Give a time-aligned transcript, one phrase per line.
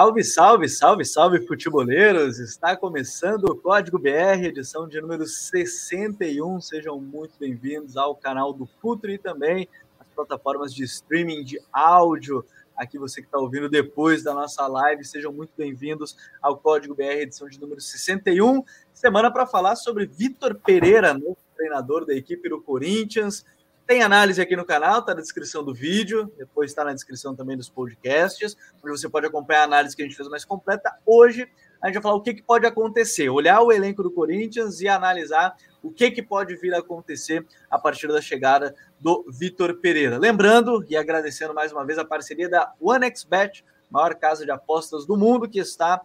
[0.00, 2.38] Salve, salve, salve, salve, futeboleiros!
[2.38, 6.58] Está começando o Código BR, edição de número 61.
[6.58, 9.68] Sejam muito bem-vindos ao canal do Futre e também
[9.98, 12.42] às plataformas de streaming de áudio.
[12.74, 17.20] Aqui você que está ouvindo depois da nossa live, sejam muito bem-vindos ao Código BR,
[17.20, 18.64] edição de número 61.
[18.94, 23.44] Semana para falar sobre Vitor Pereira, novo treinador da equipe do Corinthians.
[23.90, 27.56] Tem análise aqui no canal, está na descrição do vídeo, depois está na descrição também
[27.56, 30.96] dos podcasts, onde você pode acompanhar a análise que a gente fez mais completa.
[31.04, 31.50] Hoje
[31.82, 34.86] a gente vai falar o que, que pode acontecer, olhar o elenco do Corinthians e
[34.86, 40.18] analisar o que, que pode vir a acontecer a partir da chegada do Vitor Pereira.
[40.18, 45.16] Lembrando e agradecendo mais uma vez a parceria da OneXBet, maior casa de apostas do
[45.16, 46.00] mundo, que está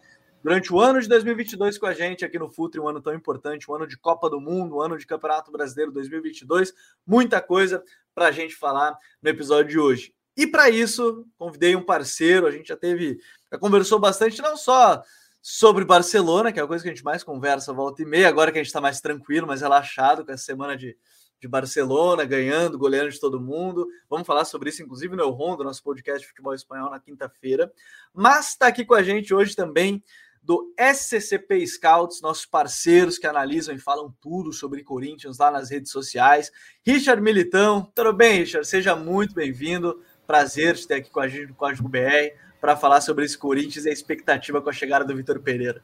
[0.45, 3.65] durante o ano de 2022 com a gente aqui no Futre, um ano tão importante,
[3.67, 6.71] um ano de Copa do Mundo, um ano de Campeonato Brasileiro 2022,
[7.03, 7.83] muita coisa
[8.13, 10.13] para a gente falar no episódio de hoje.
[10.37, 13.17] E para isso, convidei um parceiro, a gente já teve,
[13.51, 15.01] já conversou bastante, não só
[15.41, 18.51] sobre Barcelona, que é a coisa que a gente mais conversa volta e meia, agora
[18.51, 20.95] que a gente está mais tranquilo, mais relaxado com essa semana de,
[21.41, 23.87] de Barcelona, ganhando, goleando de todo mundo.
[24.07, 27.73] Vamos falar sobre isso, inclusive, no El Rondo, nosso podcast de futebol espanhol, na quinta-feira.
[28.13, 30.03] Mas está aqui com a gente hoje também
[30.45, 35.91] do SCCP Scouts, nossos parceiros que analisam e falam tudo sobre Corinthians lá nas redes
[35.91, 36.51] sociais.
[36.85, 38.67] Richard Militão, tudo bem, Richard?
[38.67, 39.99] Seja muito bem-vindo.
[40.27, 43.85] Prazer te ter aqui com a gente no Código BR para falar sobre esse Corinthians
[43.85, 45.81] e a expectativa com a chegada do Vitor Pereira.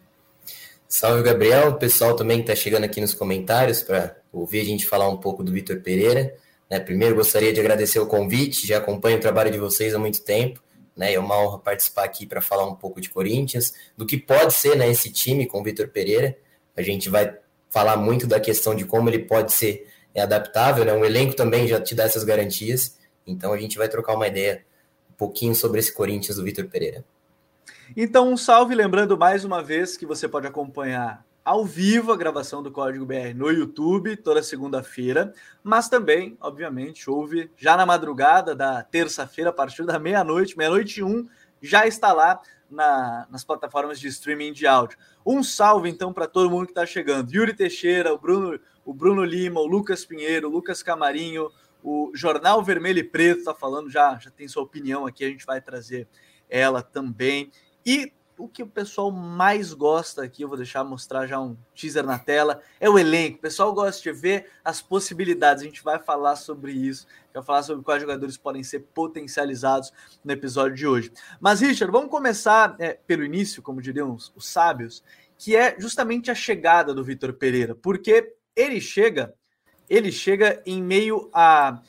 [0.88, 1.70] Salve, Gabriel.
[1.70, 5.18] O pessoal também que está chegando aqui nos comentários para ouvir a gente falar um
[5.18, 6.36] pouco do Vitor Pereira.
[6.70, 10.24] Né, primeiro, gostaria de agradecer o convite, já acompanho o trabalho de vocês há muito
[10.24, 10.62] tempo
[10.96, 11.14] né?
[11.14, 14.76] É uma honra participar aqui para falar um pouco de Corinthians, do que pode ser
[14.76, 16.38] né, esse time com o Vitor Pereira.
[16.76, 17.38] A gente vai
[17.70, 20.94] falar muito da questão de como ele pode ser é, adaptável, né?
[20.94, 22.98] Um elenco também já te dá essas garantias.
[23.26, 24.66] Então a gente vai trocar uma ideia
[25.10, 27.04] um pouquinho sobre esse Corinthians do Vitor Pereira.
[27.96, 32.62] Então, um salve, lembrando mais uma vez que você pode acompanhar ao vivo a gravação
[32.62, 38.84] do Código BR no YouTube toda segunda-feira, mas também, obviamente, houve já na madrugada da
[38.84, 41.28] terça-feira, a partir da meia-noite, meia-noite e um,
[41.62, 44.98] já está lá na, nas plataformas de streaming de áudio.
[45.26, 49.24] Um salve então para todo mundo que está chegando: Yuri Teixeira, o Bruno, o Bruno
[49.24, 51.50] Lima, o Lucas Pinheiro, o Lucas Camarinho,
[51.84, 55.46] o Jornal Vermelho e Preto está falando, já, já tem sua opinião aqui, a gente
[55.46, 56.08] vai trazer
[56.50, 57.52] ela também.
[57.86, 62.04] E o que o pessoal mais gosta aqui, eu vou deixar mostrar já um teaser
[62.04, 63.38] na tela, é o elenco.
[63.38, 65.62] O pessoal gosta de ver as possibilidades.
[65.62, 69.94] A gente vai falar sobre isso, vai falar sobre quais jogadores podem ser potencializados
[70.24, 71.12] no episódio de hoje.
[71.40, 75.04] Mas, Richard, vamos começar é, pelo início, como diriam os, os sábios,
[75.38, 79.34] que é justamente a chegada do Vitor Pereira, porque ele chega,
[79.88, 81.80] ele chega em meio a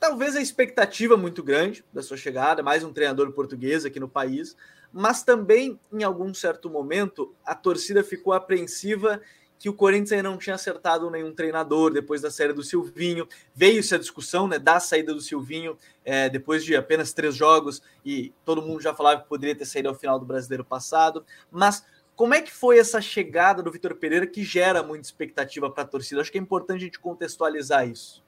[0.00, 4.56] talvez a expectativa muito grande da sua chegada, mais um treinador português aqui no país
[4.92, 9.20] mas também, em algum certo momento, a torcida ficou apreensiva
[9.60, 13.28] que o Corinthians ainda não tinha acertado nenhum treinador depois da saída do Silvinho.
[13.54, 18.32] Veio essa discussão né, da saída do Silvinho é, depois de apenas três jogos e
[18.42, 21.26] todo mundo já falava que poderia ter saído ao final do brasileiro passado.
[21.50, 21.84] Mas
[22.16, 25.86] como é que foi essa chegada do Vitor Pereira que gera muita expectativa para a
[25.86, 26.22] torcida?
[26.22, 28.24] Acho que é importante a gente contextualizar isso.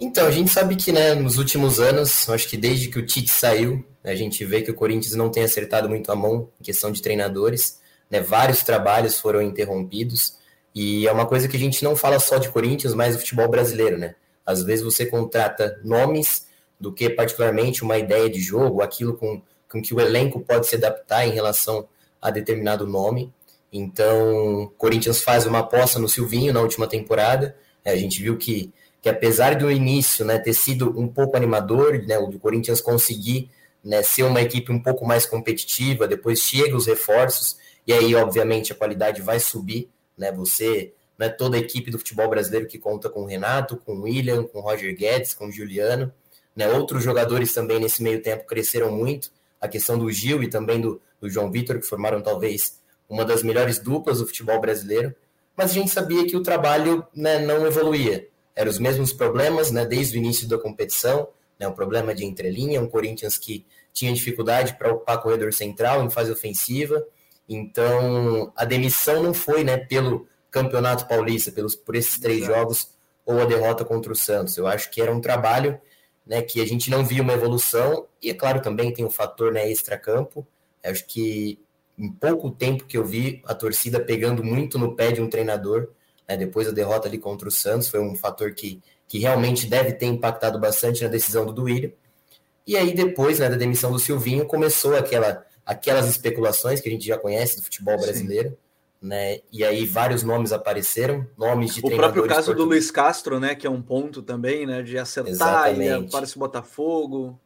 [0.00, 3.30] Então, a gente sabe que né, nos últimos anos, acho que desde que o Tite
[3.30, 6.92] saiu, a gente vê que o Corinthians não tem acertado muito a mão em questão
[6.92, 7.80] de treinadores.
[8.10, 10.36] Né, vários trabalhos foram interrompidos.
[10.74, 13.48] E é uma coisa que a gente não fala só de Corinthians, mas do futebol
[13.48, 13.96] brasileiro.
[13.96, 14.14] Né?
[14.44, 16.46] Às vezes você contrata nomes
[16.78, 20.76] do que particularmente uma ideia de jogo, aquilo com, com que o elenco pode se
[20.76, 21.88] adaptar em relação
[22.20, 23.32] a determinado nome.
[23.72, 27.56] Então, Corinthians faz uma aposta no Silvinho na última temporada.
[27.84, 28.72] É, a gente viu que
[29.04, 33.50] que apesar do início né, ter sido um pouco animador, né, o Corinthians conseguir
[33.84, 37.56] né, ser uma equipe um pouco mais competitiva, depois chega os reforços,
[37.86, 39.90] e aí, obviamente, a qualidade vai subir.
[40.16, 43.76] Né, você não é toda a equipe do futebol brasileiro que conta com o Renato,
[43.76, 46.12] com o William, com o Roger Guedes, com o Juliano.
[46.56, 49.30] Né, outros jogadores também nesse meio tempo cresceram muito.
[49.60, 53.42] A questão do Gil e também do, do João Vitor, que formaram talvez uma das
[53.42, 55.14] melhores duplas do futebol brasileiro.
[55.56, 59.84] Mas a gente sabia que o trabalho né, não evoluía eram os mesmos problemas, né,
[59.84, 61.28] desde o início da competição,
[61.58, 66.10] né, um problema de entrelinha, um Corinthians que tinha dificuldade para ocupar corredor central em
[66.10, 67.04] fase ofensiva.
[67.48, 72.58] Então, a demissão não foi, né, pelo Campeonato Paulista, pelos por esses três Exato.
[72.58, 72.90] jogos
[73.24, 74.56] ou a derrota contra o Santos.
[74.56, 75.80] Eu acho que era um trabalho,
[76.26, 79.10] né, que a gente não via uma evolução e é claro também tem o um
[79.10, 80.46] fator, né, extra-campo.
[80.82, 81.60] Acho que
[81.98, 85.90] em pouco tempo que eu vi a torcida pegando muito no pé de um treinador,
[86.28, 88.82] né, depois da derrota ali contra o Santos, foi um fator que,
[89.14, 91.94] que realmente deve ter impactado bastante na decisão do Duílio.
[92.66, 97.06] E aí, depois né, da demissão do Silvinho, começou aquela aquelas especulações que a gente
[97.06, 98.48] já conhece do futebol brasileiro.
[98.48, 98.56] Sim.
[99.00, 99.38] Né?
[99.52, 103.64] E aí vários nomes apareceram, nomes de O próprio caso do Luiz Castro, né, que
[103.64, 107.38] é um ponto também, né, de acertar e para esse Botafogo.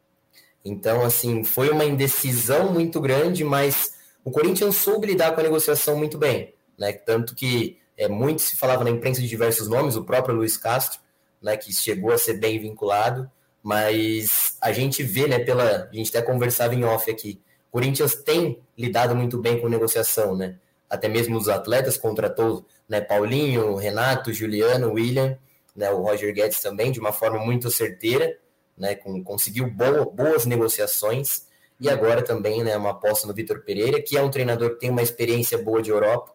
[0.65, 3.93] Então, assim, foi uma indecisão muito grande, mas
[4.25, 6.93] o Corinthians soube lidar com a negociação muito bem, né?
[6.93, 10.99] Tanto que é, muito se falava na imprensa de diversos nomes, o próprio Luiz Castro,
[11.41, 13.29] né, que chegou a ser bem vinculado,
[13.61, 15.89] mas a gente vê, né, pela.
[15.91, 17.41] A gente até conversava em off aqui.
[17.69, 20.57] O Corinthians tem lidado muito bem com negociação, né?
[20.89, 25.37] até mesmo os atletas, contratou né, Paulinho, Renato, Juliano, William,
[25.75, 28.35] né, o Roger Guedes também, de uma forma muito certeira,
[28.75, 31.47] né, com, conseguiu boa, boas negociações,
[31.79, 34.89] e agora também né, uma aposta no Vitor Pereira, que é um treinador que tem
[34.89, 36.33] uma experiência boa de Europa,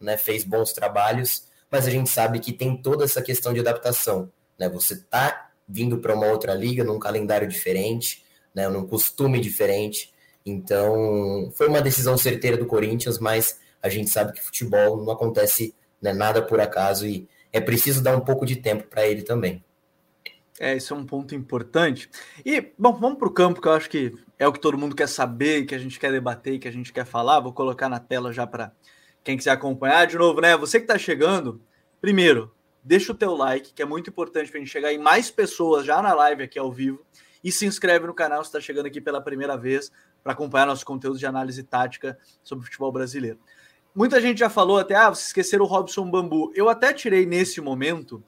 [0.00, 4.30] né, fez bons trabalhos, mas a gente sabe que tem toda essa questão de adaptação.
[4.58, 8.24] Né, você está vindo para uma outra liga, num calendário diferente,
[8.54, 10.12] né, num costume diferente,
[10.44, 15.74] então foi uma decisão certeira do Corinthians, mas a gente sabe que futebol não acontece
[16.00, 19.64] né, nada por acaso e é preciso dar um pouco de tempo para ele também.
[20.58, 22.08] É, isso é um ponto importante.
[22.44, 24.96] E, bom, vamos para o campo, que eu acho que é o que todo mundo
[24.96, 27.40] quer saber, que a gente quer debater, que a gente quer falar.
[27.40, 28.72] Vou colocar na tela já para
[29.22, 30.06] quem quiser acompanhar.
[30.06, 30.56] De novo, né?
[30.56, 31.60] Você que está chegando,
[32.00, 32.54] primeiro,
[32.86, 35.84] deixa o teu like, que é muito importante para a gente chegar em mais pessoas
[35.84, 37.04] já na live aqui ao vivo.
[37.42, 39.90] E se inscreve no canal se está chegando aqui pela primeira vez
[40.22, 43.38] para acompanhar nosso conteúdo de análise tática sobre futebol brasileiro.
[43.94, 46.52] Muita gente já falou até, ah, vocês esqueceram o Robson Bambu.
[46.54, 48.22] Eu até tirei nesse momento,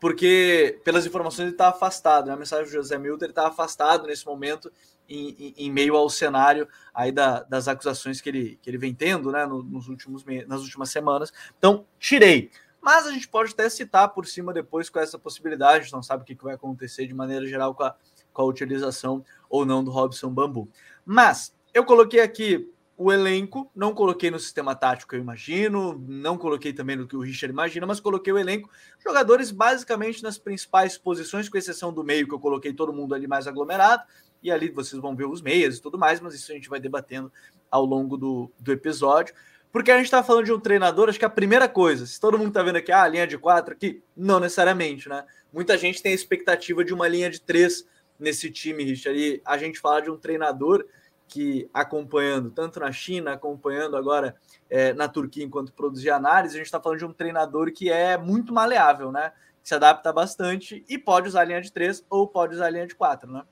[0.00, 2.34] porque pelas informações ele está afastado, né?
[2.34, 4.70] A mensagem do José Milton, ele está afastado nesse momento
[5.08, 8.94] em, em, em, meio ao cenário aí da, das acusações que ele, que ele vem
[8.94, 11.32] tendo, né, nos últimos, nas últimas semanas.
[11.58, 12.50] Então, tirei.
[12.84, 16.02] Mas a gente pode até citar por cima depois com essa possibilidade, a gente não
[16.02, 17.96] sabe o que vai acontecer de maneira geral com a,
[18.30, 20.68] com a utilização ou não do Robson Bambu.
[21.02, 26.74] Mas eu coloquei aqui o elenco, não coloquei no sistema tático eu imagino, não coloquei
[26.74, 28.68] também no que o Richard imagina, mas coloquei o elenco,
[29.02, 33.26] jogadores basicamente nas principais posições, com exceção do meio, que eu coloquei todo mundo ali
[33.26, 34.02] mais aglomerado,
[34.42, 36.78] e ali vocês vão ver os meias e tudo mais, mas isso a gente vai
[36.78, 37.32] debatendo
[37.70, 39.34] ao longo do, do episódio.
[39.74, 42.38] Porque a gente está falando de um treinador, acho que a primeira coisa, se todo
[42.38, 45.24] mundo está vendo aqui, ah, linha de quatro aqui, não necessariamente, né?
[45.52, 47.84] Muita gente tem a expectativa de uma linha de três
[48.16, 50.86] nesse time, Richard, e a gente fala de um treinador
[51.26, 54.36] que acompanhando tanto na China, acompanhando agora
[54.70, 58.16] é, na Turquia enquanto produzir análise, a gente está falando de um treinador que é
[58.16, 59.32] muito maleável, né?
[59.60, 62.70] Que se adapta bastante e pode usar a linha de três ou pode usar a
[62.70, 63.42] linha de quatro, né?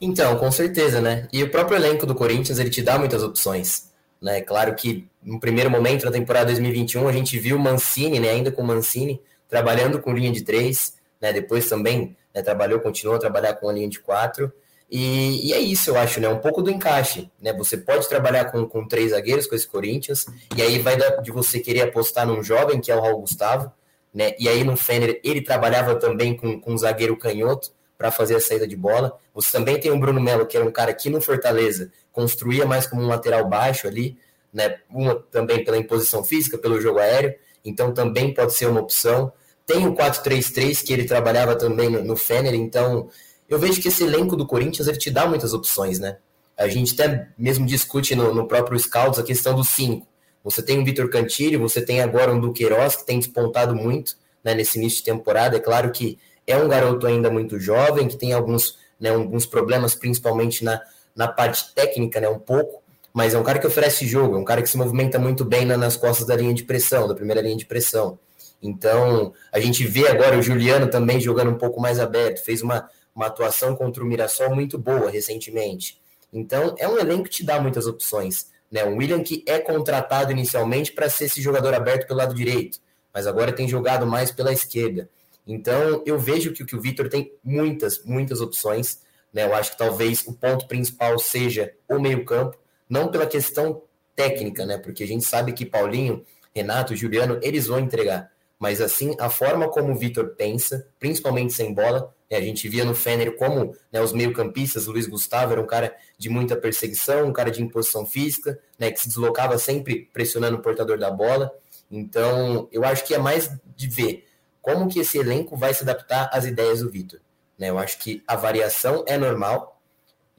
[0.00, 1.26] Então, com certeza, né?
[1.32, 3.89] E o próprio elenco do Corinthians, ele te dá muitas opções.
[4.20, 4.40] Né?
[4.42, 8.30] Claro que no primeiro momento, na temporada 2021, a gente viu Mancini, né?
[8.30, 11.32] ainda com Mancini, trabalhando com linha de três, né?
[11.32, 12.42] depois também né?
[12.42, 14.52] trabalhou, continuou a trabalhar com a linha de quatro.
[14.90, 16.28] E, e, é isso, eu acho, né?
[16.28, 17.52] Um pouco do encaixe, né?
[17.52, 20.26] Você pode trabalhar com, com três zagueiros, com esse Corinthians,
[20.56, 23.70] e aí vai de você querer apostar num jovem, que é o Raul Gustavo,
[24.12, 24.34] né?
[24.36, 28.40] E aí no Fener ele trabalhava também com, com um zagueiro canhoto para fazer a
[28.40, 29.12] saída de bola.
[29.34, 32.86] Você também tem o Bruno Melo, que era um cara que no Fortaleza construía mais
[32.86, 34.16] como um lateral baixo ali,
[34.50, 34.78] né?
[34.88, 39.30] Uma também pela imposição física, pelo jogo aéreo, então também pode ser uma opção.
[39.66, 43.10] Tem o 4-3-3, que ele trabalhava também no, no Fener, então
[43.46, 46.16] eu vejo que esse elenco do Corinthians ele te dá muitas opções, né?
[46.56, 50.06] A gente até mesmo discute no, no próprio Scouts a questão dos cinco.
[50.42, 54.54] Você tem o Vitor Cantilho, você tem agora um Duqueiroz, que tem despontado muito né,
[54.54, 55.58] nesse início de temporada.
[55.58, 56.18] É claro que
[56.50, 60.80] é um garoto ainda muito jovem, que tem alguns, né, alguns problemas, principalmente na,
[61.14, 64.44] na parte técnica, né, um pouco, mas é um cara que oferece jogo, é um
[64.44, 67.40] cara que se movimenta muito bem na, nas costas da linha de pressão, da primeira
[67.40, 68.18] linha de pressão.
[68.62, 72.88] Então, a gente vê agora o Juliano também jogando um pouco mais aberto, fez uma,
[73.14, 76.00] uma atuação contra o Mirassol muito boa recentemente.
[76.32, 78.46] Então, é um elenco que te dá muitas opções.
[78.70, 78.84] Né?
[78.84, 82.78] Um William que é contratado inicialmente para ser esse jogador aberto pelo lado direito,
[83.12, 85.08] mas agora tem jogado mais pela esquerda.
[85.52, 89.00] Então, eu vejo que, que o Vitor tem muitas, muitas opções.
[89.32, 89.44] Né?
[89.44, 92.56] Eu acho que talvez o ponto principal seja o meio-campo,
[92.88, 93.82] não pela questão
[94.14, 94.78] técnica, né?
[94.78, 98.30] Porque a gente sabe que Paulinho, Renato, Juliano, eles vão entregar.
[98.60, 102.84] Mas assim, a forma como o Vitor pensa, principalmente sem bola, é, a gente via
[102.84, 107.32] no Fener como né, os meio-campistas, Luiz Gustavo era um cara de muita perseguição, um
[107.32, 111.50] cara de imposição física, né, que se deslocava sempre pressionando o portador da bola.
[111.90, 114.29] Então, eu acho que é mais de ver
[114.60, 117.20] como que esse elenco vai se adaptar às ideias do Vitor.
[117.58, 117.70] Né?
[117.70, 119.80] Eu acho que a variação é normal,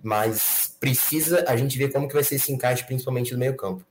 [0.04, 3.86] mas precisa a gente ver como que vai ser esse encaixe, principalmente no meio-campo.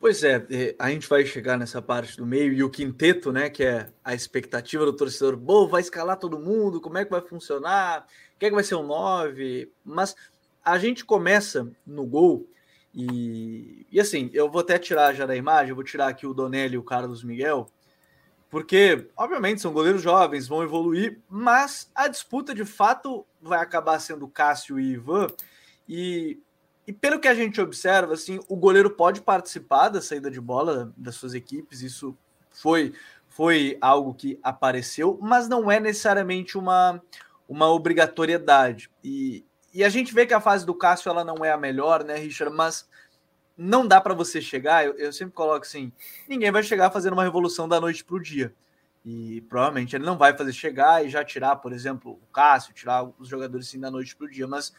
[0.00, 0.44] Pois é,
[0.80, 3.48] a gente vai chegar nessa parte do meio e o quinteto, né?
[3.48, 5.36] Que é a expectativa do torcedor.
[5.36, 8.04] Bom, vai escalar todo mundo, como é que vai funcionar?
[8.36, 9.70] Quem é que vai ser o 9?
[9.84, 10.16] Mas
[10.64, 12.48] a gente começa no gol
[12.94, 16.74] E, e assim, eu vou até tirar já da imagem, vou tirar aqui o Donelli
[16.74, 17.66] e o Carlos Miguel,
[18.52, 24.28] porque, obviamente, são goleiros jovens, vão evoluir, mas a disputa de fato vai acabar sendo
[24.28, 25.28] Cássio e Ivan.
[25.88, 26.38] E,
[26.86, 30.92] e pelo que a gente observa, assim, o goleiro pode participar da saída de bola
[30.98, 32.14] das suas equipes, isso
[32.50, 32.92] foi,
[33.26, 37.02] foi algo que apareceu, mas não é necessariamente uma,
[37.48, 38.90] uma obrigatoriedade.
[39.02, 42.04] E, e a gente vê que a fase do Cássio ela não é a melhor,
[42.04, 42.54] né, Richard?
[42.54, 42.86] Mas
[43.62, 44.84] não dá para você chegar.
[44.84, 45.92] Eu, eu, sempre coloco assim:
[46.28, 48.52] ninguém vai chegar fazendo uma revolução da noite para o dia.
[49.04, 53.04] E provavelmente ele não vai fazer chegar e já tirar, por exemplo, o Cássio, tirar
[53.18, 54.46] os jogadores assim da noite para o dia.
[54.46, 54.72] Mas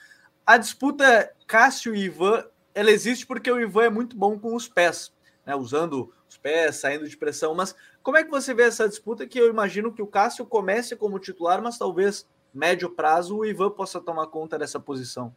[0.45, 4.67] a disputa Cássio e Ivan, ela existe porque o Ivan é muito bom com os
[4.67, 5.13] pés,
[5.45, 5.55] né?
[5.55, 7.53] Usando os pés, saindo de pressão.
[7.53, 9.27] Mas como é que você vê essa disputa?
[9.27, 13.71] Que eu imagino que o Cássio comece como titular, mas talvez médio prazo o Ivan
[13.71, 15.35] possa tomar conta dessa posição.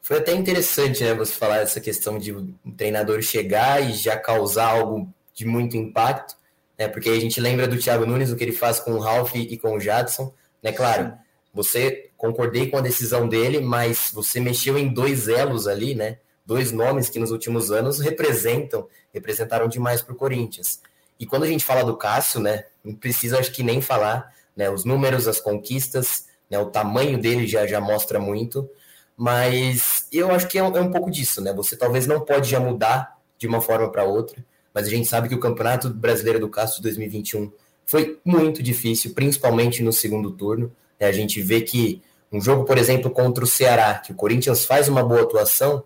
[0.00, 4.68] Foi até interessante, né, você falar dessa questão de um treinador chegar e já causar
[4.68, 6.36] algo de muito impacto,
[6.78, 6.88] né?
[6.88, 9.56] Porque a gente lembra do Thiago Nunes, o que ele faz com o Ralph e
[9.58, 10.72] com o Jadson, né?
[10.72, 11.12] Claro,
[11.52, 16.18] você concordei com a decisão dele, mas você mexeu em dois elos ali, né?
[16.46, 20.80] Dois nomes que nos últimos anos representam, representaram demais para o Corinthians.
[21.18, 22.64] E quando a gente fala do Cássio, né?
[22.82, 24.70] Não precisa, acho que nem falar, né?
[24.70, 26.58] Os números, as conquistas, né?
[26.58, 28.68] O tamanho dele já, já mostra muito.
[29.20, 31.52] Mas eu acho que é um, é um pouco disso, né?
[31.54, 35.28] Você talvez não pode já mudar de uma forma para outra, mas a gente sabe
[35.28, 37.50] que o Campeonato Brasileiro do Castro 2021
[37.84, 40.70] foi muito difícil, principalmente no segundo turno.
[41.00, 41.08] Né?
[41.08, 44.86] A gente vê que um jogo, por exemplo, contra o Ceará, que o Corinthians faz
[44.86, 45.82] uma boa atuação,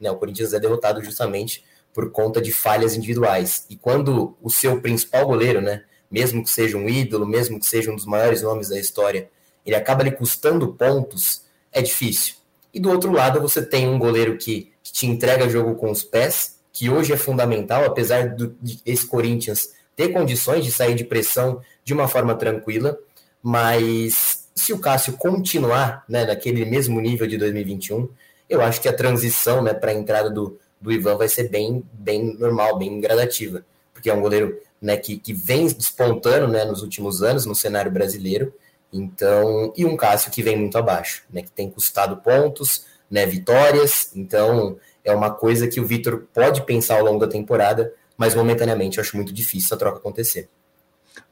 [0.00, 0.10] né?
[0.10, 3.66] O Corinthians é derrotado justamente por conta de falhas individuais.
[3.70, 7.92] E quando o seu principal goleiro, né, mesmo que seja um ídolo, mesmo que seja
[7.92, 9.30] um dos maiores nomes da história,
[9.64, 12.37] ele acaba lhe custando pontos, é difícil.
[12.72, 16.02] E do outro lado, você tem um goleiro que, que te entrega jogo com os
[16.02, 21.04] pés, que hoje é fundamental, apesar do, de esse Corinthians ter condições de sair de
[21.04, 22.96] pressão de uma forma tranquila,
[23.42, 28.08] mas se o Cássio continuar né, naquele mesmo nível de 2021,
[28.48, 31.82] eu acho que a transição né, para a entrada do, do Ivan vai ser bem,
[31.92, 36.82] bem normal, bem gradativa, porque é um goleiro né, que, que vem despontando né, nos
[36.82, 38.52] últimos anos no cenário brasileiro.
[38.92, 44.10] Então, e um Cássio que vem muito abaixo, né, que tem custado pontos, né, vitórias.
[44.16, 48.98] Então, é uma coisa que o Vitor pode pensar ao longo da temporada, mas momentaneamente
[48.98, 50.48] eu acho muito difícil a troca acontecer.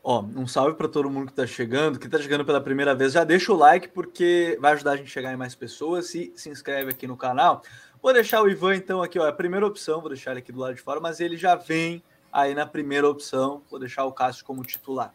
[0.03, 3.13] Ó, um salve para todo mundo que está chegando, que está chegando pela primeira vez.
[3.13, 6.07] Já deixa o like porque vai ajudar a gente a chegar em mais pessoas.
[6.07, 7.63] Se se inscreve aqui no canal.
[8.01, 10.53] Vou deixar o Ivan então aqui, ó, é a primeira opção, vou deixar ele aqui
[10.53, 13.63] do lado de fora, mas ele já vem aí na primeira opção.
[13.69, 15.13] Vou deixar o Cássio como titular.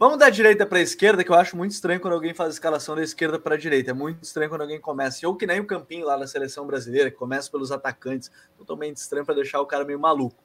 [0.00, 2.52] Vamos da direita para a esquerda, que eu acho muito estranho quando alguém faz a
[2.52, 3.90] escalação da esquerda para a direita.
[3.90, 7.10] É muito estranho quando alguém começa, ou que nem o Campinho lá da seleção brasileira,
[7.10, 8.30] que começa pelos atacantes.
[8.56, 10.36] Totalmente estranho para deixar o cara meio maluco.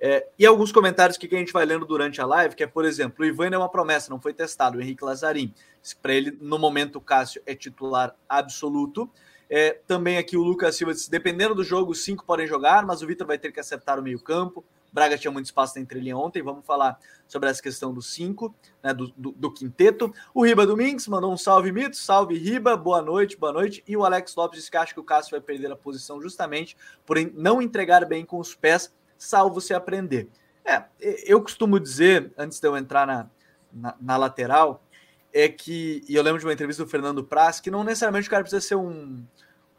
[0.00, 2.86] É, e alguns comentários que a gente vai lendo durante a live, que é, por
[2.86, 4.78] exemplo, o Ivan é uma promessa, não foi testado.
[4.78, 5.52] O Henrique Lazarim,
[6.00, 9.10] para ele, no momento, o Cássio é titular absoluto.
[9.50, 13.06] É, também aqui o Lucas Silva disse: dependendo do jogo, cinco podem jogar, mas o
[13.06, 14.64] Vitor vai ter que acertar o meio-campo.
[14.92, 16.42] Braga tinha muito espaço na entrelinha ontem.
[16.42, 20.12] Vamos falar sobre essa questão dos cinco, né, do, do, do, quinteto.
[20.34, 21.96] O Riba Domingues mandou um salve, Mito.
[21.96, 22.76] Salve, Riba.
[22.76, 23.82] Boa noite, boa noite.
[23.88, 26.76] E o Alex Lopes disse que acha que o Cássio vai perder a posição justamente
[27.06, 30.28] por não entregar bem com os pés, salvo se aprender.
[30.64, 30.84] É,
[31.24, 33.30] eu costumo dizer, antes de eu entrar na,
[33.72, 34.84] na, na lateral,
[35.32, 38.30] é que, e eu lembro de uma entrevista do Fernando Praz, que não necessariamente o
[38.30, 39.24] cara precisa ser um,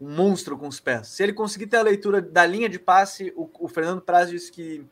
[0.02, 1.10] um monstro com os pés.
[1.10, 4.52] Se ele conseguir ter a leitura da linha de passe, o, o Fernando Praz disse
[4.52, 4.84] que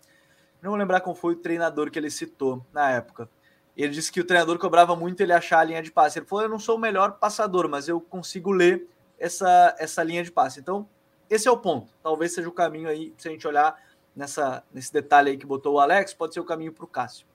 [0.61, 3.29] não vou lembrar qual foi o treinador que ele citou na época.
[3.75, 6.19] Ele disse que o treinador cobrava muito ele achar a linha de passe.
[6.19, 8.87] Ele falou: Eu não sou o melhor passador, mas eu consigo ler
[9.17, 10.59] essa, essa linha de passe.
[10.59, 10.87] Então,
[11.29, 11.93] esse é o ponto.
[12.03, 13.75] Talvez seja o caminho aí, se a gente olhar
[14.15, 17.25] nessa, nesse detalhe aí que botou o Alex, pode ser o caminho para o Cássio.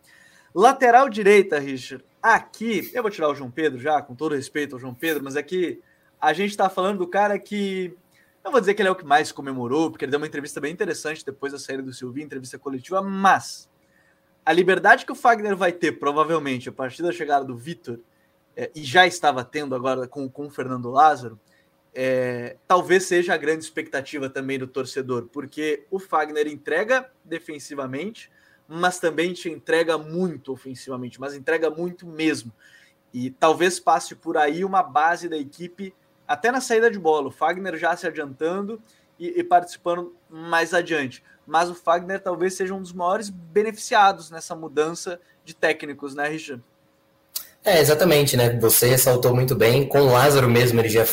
[0.55, 2.05] Lateral direita, Richard.
[2.23, 5.37] Aqui, eu vou tirar o João Pedro já, com todo respeito ao João Pedro, mas
[5.37, 5.81] aqui
[6.21, 7.97] a gente está falando do cara que
[8.47, 10.61] não vou dizer que ele é o que mais comemorou, porque ele deu uma entrevista
[10.61, 13.69] bem interessante depois da saída do Silvinho, entrevista coletiva, mas
[14.45, 17.99] a liberdade que o Fagner vai ter, provavelmente, a partir da chegada do Vitor,
[18.57, 21.41] é, e já estava tendo agora com, com o Fernando Lázaro,
[21.93, 28.31] é, talvez seja a grande expectativa também do torcedor, porque o Fagner entrega defensivamente,
[28.69, 32.53] mas também te entrega muito ofensivamente, mas entrega muito mesmo.
[33.13, 35.93] E talvez passe por aí uma base da equipe
[36.27, 37.29] até na saída de bola.
[37.29, 38.81] O Fagner já se adiantando
[39.19, 41.23] e, e, participando mais adiante.
[41.47, 46.63] Mas o Fagner talvez seja um dos maiores beneficiados nessa mudança de técnicos, né, Richard?
[47.65, 48.59] É, exatamente, né?
[48.61, 49.89] Você ressaltou muito bem.
[49.89, 51.05] Com o Lázaro mesmo, ele já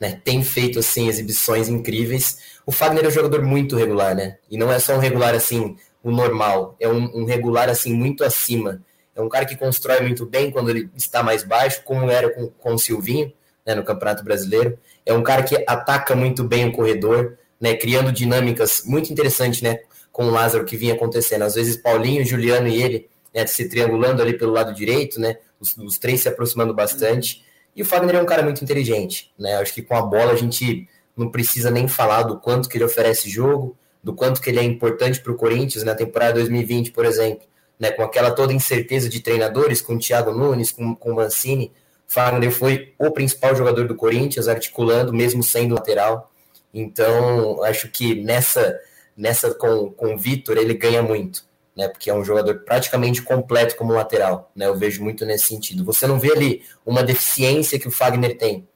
[0.00, 2.60] né, tem feito assim exibições incríveis.
[2.66, 4.38] O Fagner é um jogador muito regular, né?
[4.50, 8.24] E não é só um regular assim, o normal, é um, um regular assim muito
[8.24, 8.80] acima.
[9.14, 12.48] É um cara que constrói muito bem quando ele está mais baixo, como era com,
[12.48, 13.32] com o Silvinho,
[13.66, 14.78] né, no Campeonato Brasileiro.
[15.04, 19.80] É um cara que ataca muito bem o corredor, né, criando dinâmicas muito interessantes, né,
[20.10, 21.42] com o Lázaro que vinha acontecendo.
[21.42, 25.76] Às vezes Paulinho, Juliano e ele né, se triangulando ali pelo lado direito, né, os,
[25.76, 27.44] os três se aproximando bastante.
[27.74, 29.56] E o Fagner é um cara muito inteligente, né?
[29.56, 32.84] Acho que com a bola a gente não precisa nem falar do quanto que ele
[32.84, 37.06] oferece jogo, do quanto que ele é importante para o Corinthians na temporada 2020, por
[37.06, 37.46] exemplo,
[37.78, 37.90] né?
[37.90, 41.72] Com aquela toda incerteza de treinadores, com o Thiago Nunes, com, com o Mancini,
[42.12, 46.30] Fagner foi o principal jogador do Corinthians, articulando, mesmo sendo lateral.
[46.72, 48.78] Então, acho que nessa,
[49.16, 51.44] nessa com, com o Vitor, ele ganha muito
[51.76, 51.88] né?
[51.88, 54.66] Porque é um jogador praticamente completo como lateral, né?
[54.66, 55.84] Eu vejo muito nesse sentido.
[55.84, 58.66] Você não vê ali uma deficiência que o Fagner tem,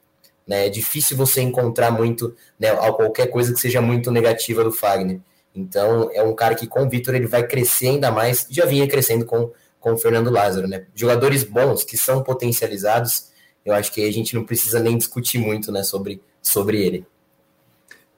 [0.45, 0.67] né?
[0.67, 2.75] É difícil você encontrar muito, né?
[2.75, 5.19] Qualquer coisa que seja muito negativa do Fagner.
[5.55, 8.47] Então é um cara que com o Vitor ele vai crescer ainda mais.
[8.49, 9.51] Já vinha crescendo com
[9.87, 10.85] com o Fernando Lázaro, né?
[10.93, 13.31] Jogadores bons que são potencializados.
[13.65, 15.81] Eu acho que a gente não precisa nem discutir muito, né?
[15.81, 17.05] Sobre sobre ele.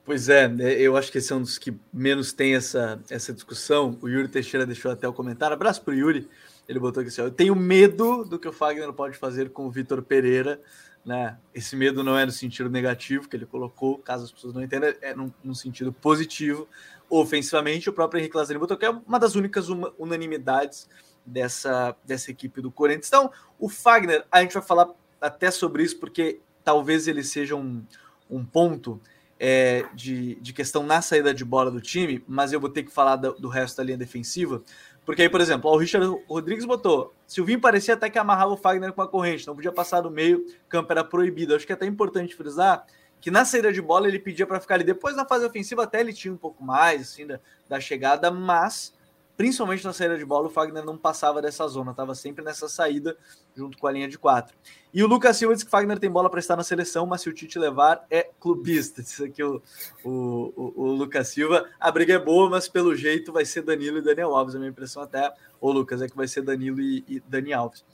[0.04, 3.32] Pois é, né, eu acho que esse é um dos que menos tem essa, essa
[3.32, 3.96] discussão.
[4.02, 5.54] O Yuri Teixeira deixou até o comentário.
[5.54, 6.28] Abraço para o Yuri.
[6.68, 9.72] Ele botou aqui assim: eu tenho medo do que o Fagner pode fazer com o
[9.72, 10.60] Vitor Pereira.
[11.06, 11.38] Né?
[11.54, 14.94] Esse medo não é no sentido negativo que ele colocou, caso as pessoas não entendam,
[15.02, 16.68] é no, no sentido positivo.
[17.08, 20.88] Ofensivamente, o próprio Henrique Lazzarini botou que é uma das únicas unanimidades
[21.30, 23.08] dessa, dessa equipe do Corinthians.
[23.08, 24.90] Então, o Fagner, a gente vai falar
[25.22, 27.84] até sobre isso, porque talvez ele seja um,
[28.30, 29.02] um ponto
[29.40, 32.92] é, de, de questão na saída de bola do time, mas eu vou ter que
[32.92, 34.62] falar do, do resto da linha defensiva.
[35.06, 38.94] Porque aí, por exemplo, o Richard Rodrigues botou: Silvinho parecia até que amarrava o Fagner
[38.94, 41.56] com a corrente, não podia passar do meio, campo era proibido.
[41.56, 42.86] Acho que é até importante frisar
[43.22, 44.84] que na saída de bola ele pedia para ficar ali.
[44.84, 48.94] Depois na fase ofensiva até ele tinha um pouco mais assim da, da chegada, mas
[49.40, 53.16] principalmente na saída de bola, o Fagner não passava dessa zona, estava sempre nessa saída
[53.56, 54.54] junto com a linha de quatro.
[54.94, 57.30] E o Lucas Silva disse que Fagner tem bola para estar na seleção, mas se
[57.30, 59.00] o Tite levar, é clubista.
[59.00, 59.62] Isso aqui o,
[60.04, 60.12] o,
[60.58, 61.70] o, o, Lucas Silva.
[61.80, 64.56] A briga é boa, mas pelo jeito vai ser Danilo e Daniel Alves.
[64.56, 67.86] A minha impressão até, o Lucas, é que vai ser Danilo e, e Dani Alves.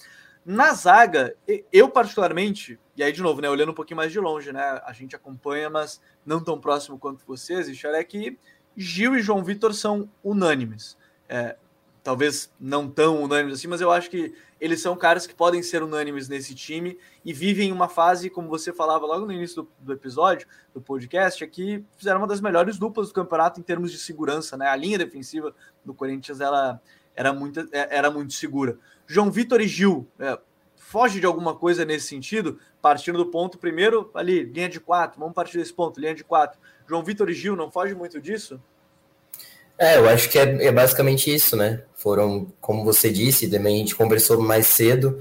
[0.43, 1.35] Na zaga,
[1.71, 4.93] eu particularmente, e aí de novo, né, olhando um pouquinho mais de longe, né, a
[4.93, 8.35] gente acompanha, mas não tão próximo quanto vocês, e é que
[8.75, 11.55] Gil e João Vitor são unânimes é,
[12.03, 15.81] talvez não tão unânimes assim, mas eu acho que eles são caras que podem ser
[15.81, 19.93] unânimes nesse time e vivem uma fase, como você falava logo no início do, do
[19.93, 24.55] episódio, do podcast, aqui fizeram uma das melhores duplas do campeonato em termos de segurança,
[24.55, 24.67] né?
[24.67, 26.79] A linha defensiva do Corinthians ela
[27.15, 28.77] era muito, é, era muito segura.
[29.07, 30.39] João Vitor e Gil, é,
[30.75, 35.33] foge de alguma coisa nesse sentido, partindo do ponto primeiro ali, linha de quatro, vamos
[35.33, 36.59] partir desse ponto, linha de quatro.
[36.87, 38.61] João Vitor e Gil não foge muito disso?
[39.77, 41.83] É, eu acho que é, é, basicamente isso, né?
[41.95, 45.19] Foram, como você disse, também a gente conversou mais cedo,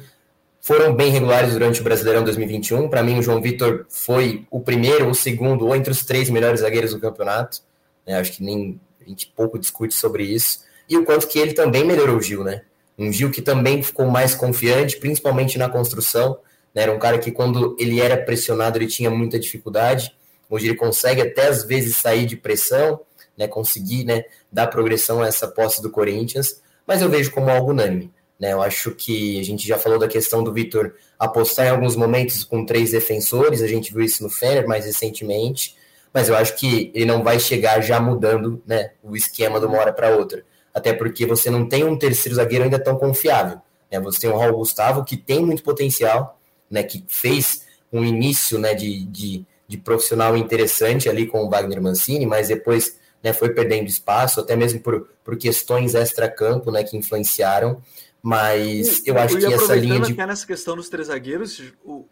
[0.60, 2.88] foram bem regulares durante o Brasileirão 2021.
[2.88, 6.60] Para mim, o João Vitor foi o primeiro, o segundo, ou entre os três melhores
[6.60, 7.60] zagueiros do campeonato.
[8.06, 8.18] Né?
[8.18, 10.60] Acho que nem a gente pouco discute sobre isso.
[10.88, 12.62] E o quanto que ele também melhorou o Gil, né?
[12.96, 16.38] Um Gil que também ficou mais confiante, principalmente na construção.
[16.72, 16.82] Né?
[16.82, 20.14] Era um cara que, quando ele era pressionado, ele tinha muita dificuldade.
[20.48, 23.00] Hoje ele consegue até às vezes sair de pressão
[23.36, 27.70] né, conseguir né, dar progressão a essa posse do Corinthians, mas eu vejo como algo
[27.70, 28.12] unânime.
[28.38, 28.52] Né?
[28.52, 32.44] Eu acho que a gente já falou da questão do Vitor apostar em alguns momentos
[32.44, 35.76] com três defensores, a gente viu isso no Fener mais recentemente,
[36.12, 39.78] mas eu acho que ele não vai chegar já mudando né, o esquema de uma
[39.78, 40.44] hora para outra.
[40.72, 43.60] Até porque você não tem um terceiro zagueiro ainda tão confiável.
[43.90, 44.00] Né?
[44.00, 46.38] Você tem o Raul Gustavo, que tem muito potencial,
[46.70, 51.80] né, que fez um início né, de, de, de profissional interessante ali com o Wagner
[51.80, 56.94] Mancini, mas depois né, foi perdendo espaço, até mesmo por, por questões extra-campo né, que
[56.94, 57.80] influenciaram.
[58.22, 60.12] Mas eu acho que essa linha de.
[60.12, 62.06] Até nessa questão dos três zagueiros, o,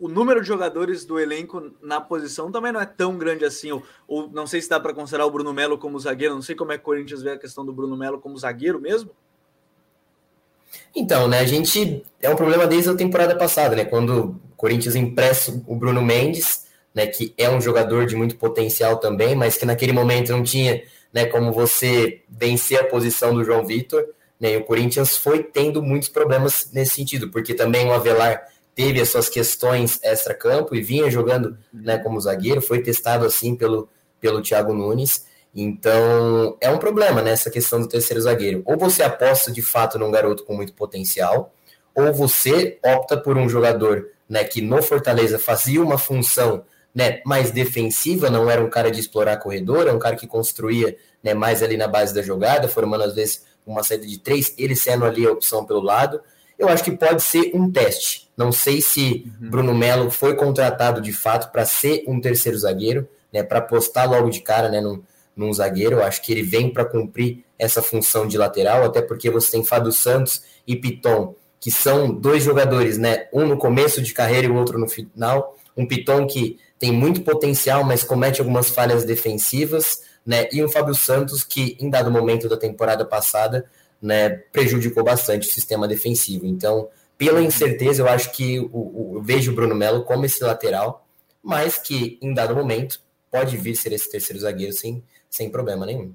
[0.00, 3.72] o número de jogadores do elenco na posição também não é tão grande assim.
[3.72, 6.54] Ou, ou não sei se dá para considerar o Bruno Melo como zagueiro, não sei
[6.54, 9.10] como é que o Corinthians vê a questão do Bruno Melo como zagueiro mesmo.
[10.96, 12.02] Então, né, a gente.
[12.20, 13.84] É um problema desde a temporada passada, né?
[13.84, 16.63] Quando o Corinthians empresta o Bruno Mendes,
[16.94, 20.82] né, que é um jogador de muito potencial também, mas que naquele momento não tinha
[21.12, 24.06] né, como você vencer a posição do João Vitor.
[24.40, 29.00] Né, e o Corinthians foi tendo muitos problemas nesse sentido, porque também o Avelar teve
[29.00, 33.88] as suas questões extra-campo e vinha jogando né, como zagueiro, foi testado assim pelo,
[34.20, 35.26] pelo Thiago Nunes.
[35.54, 38.62] Então é um problema né, questão do terceiro zagueiro.
[38.64, 41.54] Ou você aposta de fato num garoto com muito potencial,
[41.94, 47.50] ou você opta por um jogador né, que no Fortaleza fazia uma função né, mais
[47.50, 51.62] defensiva, não era um cara de explorar corredor, era um cara que construía né, mais
[51.62, 55.26] ali na base da jogada, formando às vezes uma saída de três, ele sendo ali
[55.26, 56.20] a opção pelo lado.
[56.56, 58.30] Eu acho que pode ser um teste.
[58.36, 59.50] Não sei se uhum.
[59.50, 64.30] Bruno Melo foi contratado de fato para ser um terceiro zagueiro, né, para apostar logo
[64.30, 65.02] de cara né, num,
[65.34, 65.96] num zagueiro.
[65.96, 69.64] Eu acho que ele vem para cumprir essa função de lateral, até porque você tem
[69.64, 74.50] Fábio Santos e Piton, que são dois jogadores, né, um no começo de carreira e
[74.50, 75.56] o outro no final.
[75.76, 80.46] Um Piton que tem muito potencial, mas comete algumas falhas defensivas, né?
[80.52, 83.64] E um Fábio Santos que, em dado momento da temporada passada,
[84.02, 86.44] né, prejudicou bastante o sistema defensivo.
[86.44, 90.44] Então, pela incerteza, eu acho que o, o, eu vejo o Bruno Melo como esse
[90.44, 91.08] lateral,
[91.42, 96.12] mas que, em dado momento, pode vir ser esse terceiro zagueiro sem, sem problema nenhum.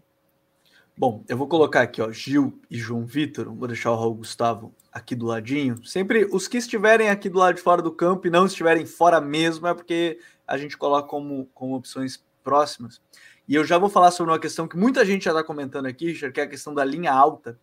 [0.95, 4.71] Bom, eu vou colocar aqui, ó, Gil e João Vitor, vou deixar o Raul Gustavo
[4.91, 5.83] aqui do ladinho.
[5.83, 9.19] Sempre os que estiverem aqui do lado de fora do campo e não estiverem fora
[9.19, 12.99] mesmo, é porque a gente coloca como, como opções próximas.
[13.47, 16.07] E eu já vou falar sobre uma questão que muita gente já está comentando aqui,
[16.07, 17.59] Richard, que é a questão da linha alta.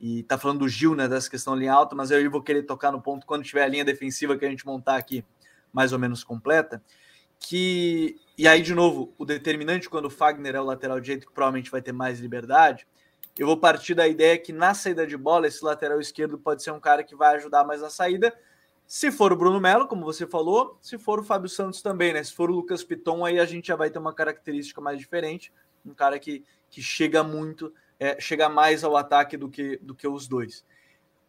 [0.00, 2.64] E tá falando do Gil, né, dessa questão da linha alta, mas eu vou querer
[2.64, 5.24] tocar no ponto quando tiver a linha defensiva que a gente montar aqui
[5.72, 6.82] mais ou menos completa.
[7.38, 11.32] Que, e aí, de novo, o determinante quando o Fagner é o lateral direito, que
[11.32, 12.84] provavelmente vai ter mais liberdade,
[13.38, 16.72] eu vou partir da ideia que na saída de bola, esse lateral esquerdo pode ser
[16.72, 18.36] um cara que vai ajudar mais na saída,
[18.86, 22.22] se for o Bruno Melo, como você falou, se for o Fábio Santos também, né?
[22.22, 25.52] Se for o Lucas Piton, aí a gente já vai ter uma característica mais diferente,
[25.84, 30.06] um cara que, que chega muito, é, chega mais ao ataque do que, do que
[30.06, 30.64] os dois.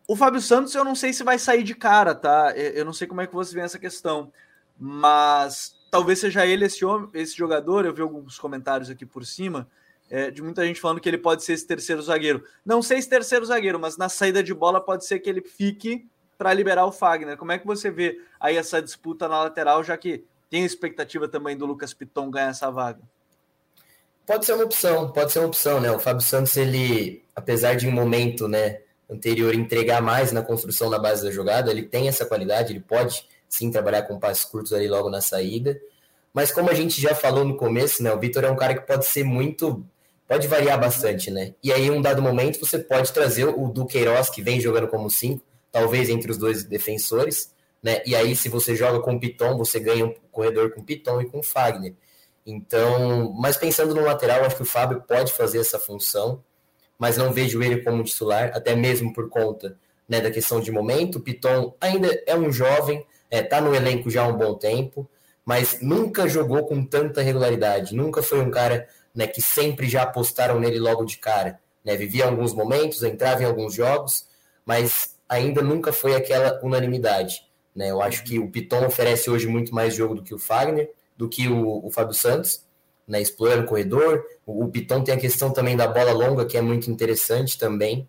[0.07, 2.53] O Fábio Santos, eu não sei se vai sair de cara, tá?
[2.55, 4.31] Eu não sei como é que você vê essa questão,
[4.77, 7.85] mas talvez seja ele esse, homem, esse jogador.
[7.85, 9.67] Eu vi alguns comentários aqui por cima
[10.09, 12.43] é, de muita gente falando que ele pode ser esse terceiro zagueiro.
[12.63, 16.07] Não sei se terceiro zagueiro, mas na saída de bola pode ser que ele fique
[16.37, 17.37] para liberar o Fagner.
[17.37, 21.27] Como é que você vê aí essa disputa na lateral, já que tem a expectativa
[21.27, 23.01] também do Lucas Piton ganhar essa vaga?
[24.25, 25.91] Pode ser uma opção, pode ser uma opção, né?
[25.91, 30.97] O Fábio Santos, ele, apesar de um momento, né, anterior entregar mais na construção da
[30.97, 34.87] base da jogada, ele tem essa qualidade, ele pode sim trabalhar com passos curtos ali
[34.87, 35.79] logo na saída.
[36.33, 38.85] Mas como a gente já falou no começo, né, o Vitor é um cara que
[38.85, 39.85] pode ser muito,
[40.27, 41.53] pode variar bastante, né?
[41.63, 45.09] E aí, em um dado momento, você pode trazer o Duqueiroz, que vem jogando como
[45.09, 45.43] cinco,
[45.75, 48.01] talvez entre os dois defensores, né?
[48.05, 51.43] E aí, se você joga com Piton, você ganha um corredor com Piton e com
[51.43, 51.93] Fagner.
[52.45, 56.41] Então, mas pensando no lateral, acho que o Fábio pode fazer essa função,
[56.97, 61.17] mas não vejo ele como titular, até mesmo por conta né, da questão de momento.
[61.17, 65.05] O Piton ainda é um jovem, está é, no elenco já há um bom tempo,
[65.43, 70.57] mas nunca jogou com tanta regularidade, nunca foi um cara né, que sempre já apostaram
[70.57, 71.59] nele logo de cara.
[71.83, 74.25] Né, vivia alguns momentos, entrava em alguns jogos,
[74.65, 77.41] mas ainda nunca foi aquela unanimidade.
[77.75, 77.91] Né?
[77.91, 81.27] Eu acho que o Piton oferece hoje muito mais jogo do que o Fagner, do
[81.27, 82.63] que o, o Fábio Santos,
[83.07, 83.21] né?
[83.21, 84.23] explorando o corredor.
[84.45, 88.07] O, o Piton tem a questão também da bola longa, que é muito interessante também.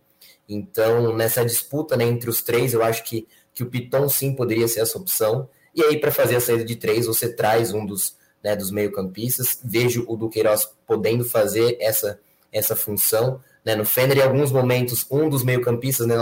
[0.49, 4.69] Então, nessa disputa né, entre os três, eu acho que, que o Piton sim poderia
[4.69, 5.49] ser essa opção.
[5.75, 9.59] E aí, para fazer a saída de três, você traz um dos, né, dos meio-campistas.
[9.65, 12.21] Vejo o Duqueiroz podendo fazer essa,
[12.53, 13.41] essa função.
[13.67, 13.75] Né?
[13.75, 16.15] No Fender, em alguns momentos, um dos meio-campistas né,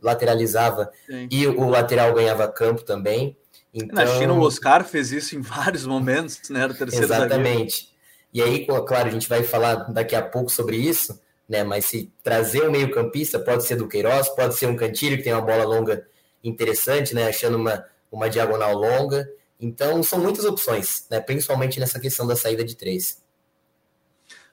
[0.00, 1.26] lateralizava Sim.
[1.28, 3.36] e o lateral ganhava campo também.
[3.74, 3.96] Então...
[3.96, 6.60] Na China, o Oscar fez isso em vários momentos, né?
[6.60, 7.88] Era o terceiro Exatamente.
[8.32, 11.64] E aí, claro, a gente vai falar daqui a pouco sobre isso, né?
[11.64, 15.32] Mas se trazer um meio-campista, pode ser do Queiroz, pode ser um Cantilho, que tem
[15.32, 16.06] uma bola longa
[16.44, 17.26] interessante, né?
[17.26, 19.28] Achando uma, uma diagonal longa.
[19.58, 21.20] Então, são muitas opções, né?
[21.20, 23.23] Principalmente nessa questão da saída de três.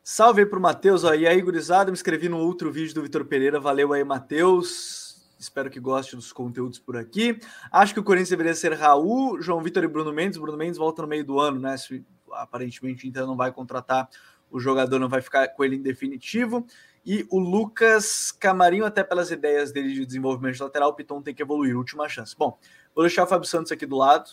[0.04, 1.04] Salve aí pro Matheus.
[1.04, 3.60] E aí, gurizada, me inscrevi no outro vídeo do Vitor Pereira.
[3.60, 5.30] Valeu aí, Matheus.
[5.38, 7.40] Espero que goste dos conteúdos por aqui.
[7.72, 10.40] Acho que o Corinthians deveria ser Raul, João Vitor e Bruno Mendes.
[10.40, 11.78] Bruno Mendes volta no meio do ano, né?
[11.78, 14.10] Se, aparentemente, então não vai contratar
[14.50, 16.66] o jogador, não vai ficar com ele em definitivo.
[17.06, 21.34] E o Lucas Camarinho, até pelas ideias dele de desenvolvimento de lateral, o Piton tem
[21.34, 21.78] que evoluir.
[21.78, 22.36] Última chance.
[22.36, 22.58] Bom,
[22.96, 24.32] vou deixar o Fábio Santos aqui do lado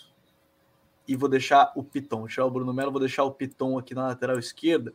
[1.07, 2.21] e vou deixar o Piton.
[2.21, 4.95] Vou deixar o Bruno Melo, vou deixar o Piton aqui na lateral esquerda.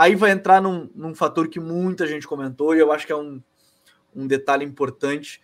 [0.00, 3.16] Aí vai entrar num, num fator que muita gente comentou, e eu acho que é
[3.16, 3.38] um,
[4.16, 5.42] um detalhe importante.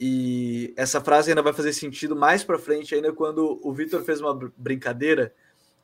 [0.00, 4.20] E essa frase ainda vai fazer sentido mais para frente, ainda quando o Vitor fez
[4.20, 5.32] uma brincadeira,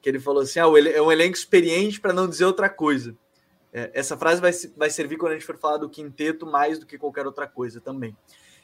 [0.02, 3.16] que ele falou assim: ah, é um elenco experiente para não dizer outra coisa.
[3.72, 6.87] É, essa frase vai, vai servir quando a gente for falar do quinteto mais do
[6.87, 8.16] que qualquer outra coisa também.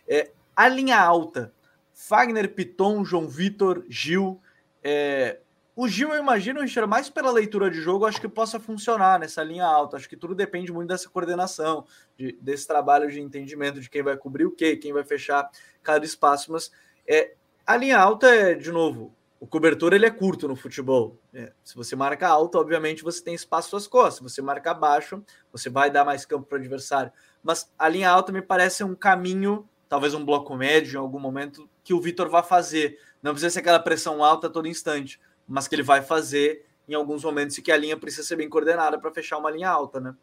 [0.09, 1.53] É, a linha alta,
[1.93, 4.41] Fagner, Piton, João Vitor, Gil,
[4.83, 5.39] é,
[5.77, 9.43] o Gil, eu imagino, Richard, mais pela leitura de jogo, acho que possa funcionar nessa
[9.43, 9.97] linha alta.
[9.97, 11.85] Acho que tudo depende muito dessa coordenação,
[12.17, 15.51] de, desse trabalho de entendimento de quem vai cobrir o quê, quem vai fechar
[15.83, 16.53] cada espaço.
[16.53, 16.71] Mas
[17.07, 17.35] é,
[17.67, 21.19] a linha alta é, de novo, o cobertor ele é curto no futebol.
[21.35, 24.15] É, se você marca alto, obviamente você tem espaço suas costas.
[24.15, 27.13] Se você marca baixo, você vai dar mais campo para o adversário.
[27.43, 31.69] Mas a linha alta me parece um caminho, talvez um bloco médio em algum momento,
[31.83, 32.99] que o Vitor vai fazer.
[33.21, 37.25] Não precisa ser aquela pressão alta todo instante, mas que ele vai fazer em alguns
[37.25, 40.15] momentos e que a linha precisa ser bem coordenada para fechar uma linha alta, né?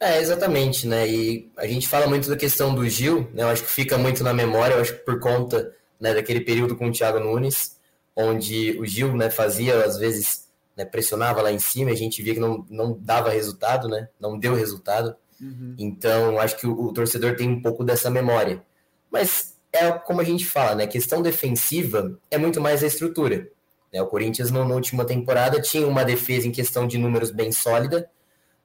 [0.00, 1.08] É, exatamente, né?
[1.08, 3.42] E a gente fala muito da questão do Gil, né?
[3.42, 6.76] Eu acho que fica muito na memória, eu acho que por conta né, daquele período
[6.76, 7.78] com o Thiago Nunes
[8.18, 12.34] onde o Gil né, fazia, às vezes, né, pressionava lá em cima, a gente via
[12.34, 15.14] que não, não dava resultado, né, não deu resultado.
[15.40, 15.76] Uhum.
[15.78, 18.60] Então, acho que o, o, torcedor tem um pouco dessa memória.
[19.08, 20.86] Mas é como a gente fala, né?
[20.88, 23.48] Questão defensiva é muito mais a estrutura.
[23.92, 24.02] Né?
[24.02, 28.10] O Corinthians, na última temporada, tinha uma defesa em questão de números bem sólida,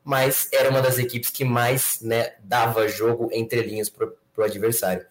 [0.03, 5.05] mas era uma das equipes que mais né, dava jogo entre linhas para o adversário.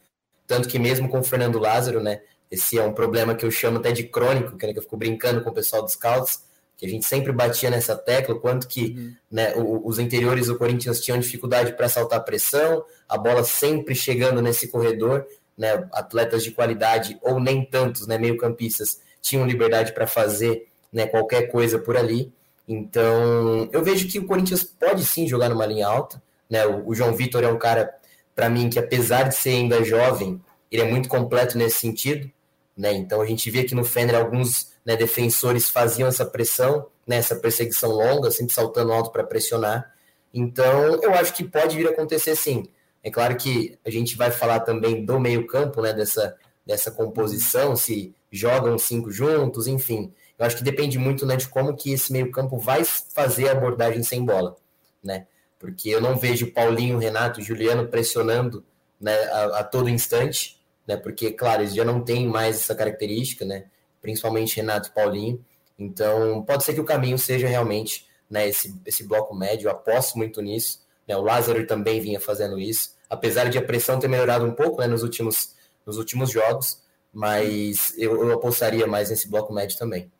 [0.47, 2.21] Tanto que mesmo com o Fernando Lázaro, né,
[2.51, 5.43] esse é um problema que eu chamo até de crônico, que, que eu fico brincando
[5.43, 6.43] com o pessoal dos scouts,
[6.77, 9.15] que a gente sempre batia nessa tecla, quanto que uhum.
[9.31, 14.43] né, os interiores do Corinthians tinham dificuldade para saltar a pressão, a bola sempre chegando
[14.43, 15.25] nesse corredor,
[15.57, 21.07] né, atletas de qualidade ou nem tantos, né, meio campistas, tinham liberdade para fazer né,
[21.07, 22.31] qualquer coisa por ali.
[22.69, 26.23] Então, eu vejo que o Corinthians pode sim jogar numa linha alta.
[26.51, 26.67] Né?
[26.67, 27.95] O, o João Vitor é um cara,
[28.35, 32.31] para mim, que apesar de ser ainda jovem, ele é muito completo nesse sentido.
[32.77, 32.93] Né?
[32.93, 37.37] Então a gente via que no Fender alguns né, defensores faziam essa pressão, né, essa
[37.37, 39.93] perseguição longa, sempre saltando alto para pressionar.
[40.33, 42.65] Então eu acho que pode vir a acontecer sim.
[43.03, 48.15] É claro que a gente vai falar também do meio-campo, né, dessa, dessa composição, se
[48.33, 50.13] jogam cinco juntos, enfim.
[50.39, 54.03] Eu acho que depende muito né, de como que esse meio-campo vai fazer a abordagem
[54.03, 54.57] sem bola,
[55.05, 55.27] né?
[55.59, 58.65] Porque eu não vejo Paulinho, Renato, Juliano pressionando
[59.01, 60.97] né, a, a todo instante né?
[60.97, 63.67] Porque, claro, eles já não têm mais essa característica, né?
[64.01, 65.45] Principalmente Renato e Paulinho.
[65.79, 70.17] Então, pode ser que o caminho seja realmente né, esse, esse bloco médio, eu aposto
[70.17, 70.85] muito nisso.
[71.07, 71.17] Né?
[71.17, 74.87] O Lázaro também vinha fazendo isso, apesar de a pressão ter melhorado um pouco né,
[74.87, 76.82] nos, últimos, nos últimos jogos,
[77.13, 80.11] mas eu, eu apostaria mais nesse bloco médio também.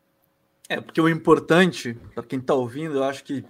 [0.69, 3.45] É, porque o importante, para quem está ouvindo, eu acho que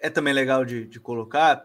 [0.00, 1.64] é também legal de, de colocar,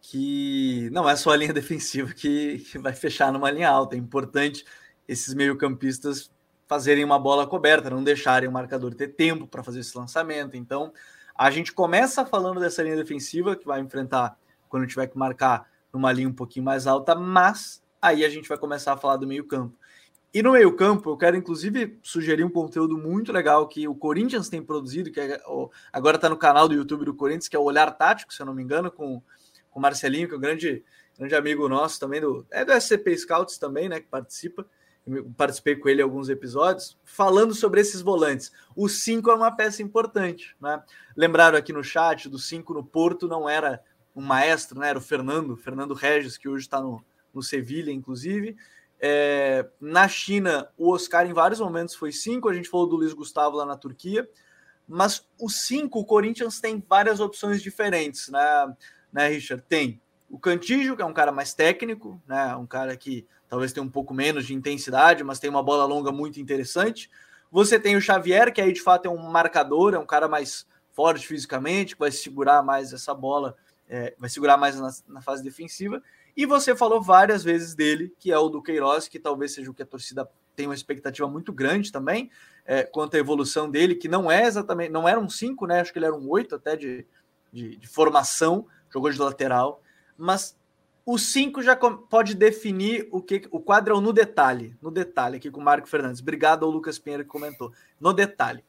[0.00, 3.96] que não é só a linha defensiva que, que vai fechar numa linha alta.
[3.96, 4.64] É importante
[5.08, 6.30] esses meio-campistas
[6.68, 10.56] fazerem uma bola coberta, não deixarem o marcador ter tempo para fazer esse lançamento.
[10.56, 10.92] Então,
[11.36, 16.12] a gente começa falando dessa linha defensiva que vai enfrentar quando tiver que marcar numa
[16.12, 19.76] linha um pouquinho mais alta, mas aí a gente vai começar a falar do meio-campo.
[20.32, 24.62] E no meio-campo, eu quero inclusive sugerir um conteúdo muito legal que o Corinthians tem
[24.62, 25.42] produzido, que é,
[25.92, 28.46] agora está no canal do YouTube do Corinthians, que é o Olhar Tático, se eu
[28.46, 29.20] não me engano, com
[29.74, 30.84] o Marcelinho, que é um grande,
[31.18, 34.64] grande amigo nosso também, do, é do SCP Scouts também, né, que participa.
[35.04, 38.52] Eu participei com ele em alguns episódios, falando sobre esses volantes.
[38.76, 40.80] O 5 é uma peça importante, né?
[41.16, 43.82] Lembraram aqui no chat do 5 no Porto não era
[44.14, 44.90] um maestro, né?
[44.90, 47.02] Era o Fernando, Fernando Regis, que hoje está no,
[47.34, 48.56] no Sevilha, inclusive.
[49.00, 53.12] É, na China, o Oscar em vários momentos foi 5, a gente falou do Luiz
[53.14, 54.28] Gustavo lá na Turquia,
[54.86, 58.74] mas o 5, o Corinthians tem várias opções diferentes, né?
[59.12, 59.64] né, Richard?
[59.68, 62.54] Tem o Cantígio, que é um cara mais técnico, né?
[62.56, 66.12] Um cara que talvez tenha um pouco menos de intensidade, mas tem uma bola longa
[66.12, 67.10] muito interessante.
[67.50, 70.66] Você tem o Xavier, que aí de fato é um marcador, é um cara mais
[70.92, 73.56] forte fisicamente, que vai segurar mais essa bola,
[73.88, 76.00] é, vai segurar mais na, na, fase defensiva.
[76.36, 79.74] E você falou várias vezes dele, que é o do Queiroz, que talvez seja o
[79.74, 82.30] que a torcida tem uma expectativa muito grande também,
[82.66, 85.80] é, quanto à evolução dele, que não é exatamente, não era um 5, né?
[85.80, 87.06] Acho que ele era um 8 até de,
[87.52, 89.82] de, de formação, jogou de lateral,
[90.16, 90.56] mas
[91.04, 95.50] o 5 já pode definir o que o quadro é no detalhe, no detalhe aqui
[95.50, 96.20] com o Marco Fernandes.
[96.20, 97.72] Obrigado ao Lucas Pinheiro que comentou.
[97.98, 98.62] No detalhe.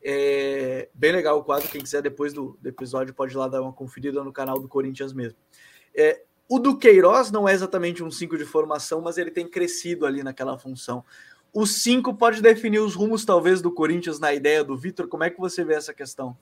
[0.00, 3.60] É bem legal o quadro, quem quiser depois do, do, episódio pode ir lá dar
[3.60, 5.38] uma conferida no canal do Corinthians mesmo.
[5.92, 10.06] É, o do Queiroz não é exatamente um 5 de formação, mas ele tem crescido
[10.06, 11.04] ali naquela função.
[11.52, 15.08] O 5 pode definir os rumos, talvez, do Corinthians na ideia do Vitor.
[15.08, 16.36] Como é que você vê essa questão?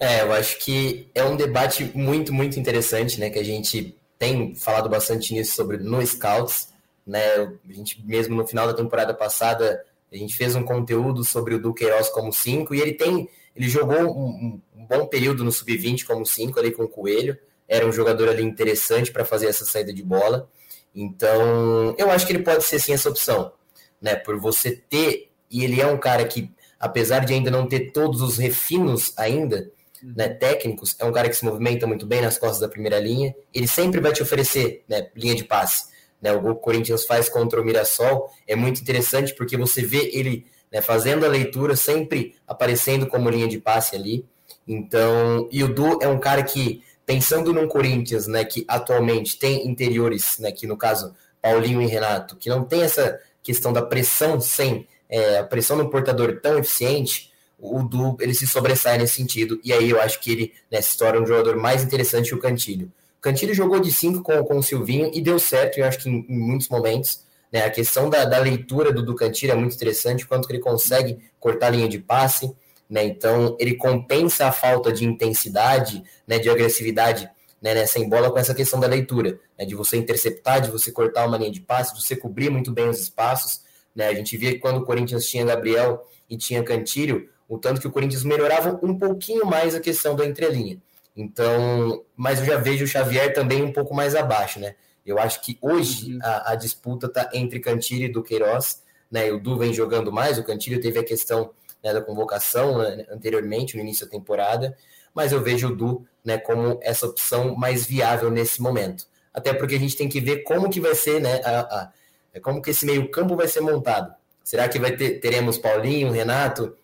[0.00, 3.30] É, eu acho que é um debate muito, muito interessante, né?
[3.30, 6.68] Que a gente tem falado bastante nisso sobre no Scouts,
[7.06, 7.20] né?
[7.36, 11.60] A gente mesmo no final da temporada passada a gente fez um conteúdo sobre o
[11.60, 16.24] Duqueiroz como 5 e ele tem, ele jogou um, um bom período no sub-20 como
[16.24, 20.02] 5 ali com o Coelho, era um jogador ali interessante para fazer essa saída de
[20.02, 20.48] bola.
[20.94, 23.52] Então, eu acho que ele pode ser sim essa opção,
[24.00, 24.14] né?
[24.14, 28.22] Por você ter e ele é um cara que apesar de ainda não ter todos
[28.22, 29.70] os refinos ainda,
[30.02, 33.34] né, técnicos, é um cara que se movimenta muito bem nas costas da primeira linha,
[33.52, 35.88] ele sempre vai te oferecer né, linha de passe.
[36.22, 39.82] né, o gol que o Corinthians faz contra o Mirassol é muito interessante porque você
[39.82, 44.24] vê ele né, fazendo a leitura, sempre aparecendo como linha de passe ali.
[44.66, 49.66] Então, e o Du é um cara que, pensando num Corinthians, né, que atualmente tem
[49.66, 54.40] interiores, né, que no caso Paulinho e Renato, que não tem essa questão da pressão
[54.40, 59.58] sem é, a pressão no portador tão eficiente, o Du ele se sobressai nesse sentido,
[59.64, 62.40] e aí eu acho que ele né, se torna um jogador mais interessante que o
[62.40, 62.92] Cantilho.
[63.20, 66.24] Cantilho jogou de 5 com, com o Silvinho e deu certo, eu acho que em,
[66.28, 67.26] em muitos momentos.
[67.52, 71.18] Né, a questão da, da leitura do, Cantilho é muito interessante, quanto que ele consegue
[71.40, 72.54] cortar a linha de passe,
[72.88, 77.28] né, então ele compensa a falta de intensidade, né, de agressividade
[77.60, 81.26] né, nessa bola com essa questão da leitura, né, de você interceptar, de você cortar
[81.26, 83.62] uma linha de passe, de você cobrir muito bem os espaços.
[83.94, 87.80] Né, a gente via que quando o Corinthians tinha Gabriel e tinha Cantilho, o tanto
[87.80, 90.78] que o Corinthians melhorava um pouquinho mais a questão da entrelinha.
[91.16, 94.76] Então, mas eu já vejo o Xavier também um pouco mais abaixo, né?
[95.10, 96.18] Eu acho que hoje uhum.
[96.22, 99.30] a, a, disputa está entre Cantilho e Duqueiroz, né?
[99.32, 101.50] O Du vem jogando mais, o Cantilho teve a questão
[101.82, 104.76] né, da convocação né, anteriormente, no início da temporada,
[105.14, 109.06] mas eu vejo o Du né, como essa opção mais viável nesse momento.
[109.32, 111.92] Até porque a gente tem que ver como que vai ser, né, a, a,
[112.34, 114.14] é como que esse meio campo vai ser montado.
[114.44, 116.76] Será que vai ter, teremos Paulinho, Renato,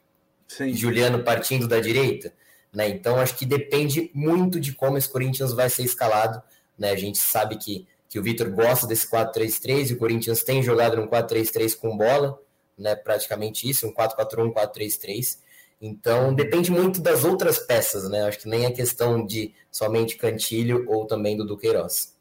[0.47, 0.73] Sim.
[0.75, 2.33] Juliano partindo da direita?
[2.73, 2.89] Né?
[2.89, 6.43] Então acho que depende muito de como esse Corinthians vai ser escalado.
[6.79, 6.91] Né?
[6.91, 10.97] A gente sabe que, que o Vitor gosta desse 4-3-3 e o Corinthians tem jogado
[10.97, 12.41] no 4-3-3 com bola,
[12.79, 12.95] né?
[12.95, 15.39] praticamente isso, um 4-4-1, 4-3-3.
[15.83, 18.23] Então depende muito das outras peças, né?
[18.23, 22.15] Acho que nem a questão de somente Cantilho ou também do Duqueiroz.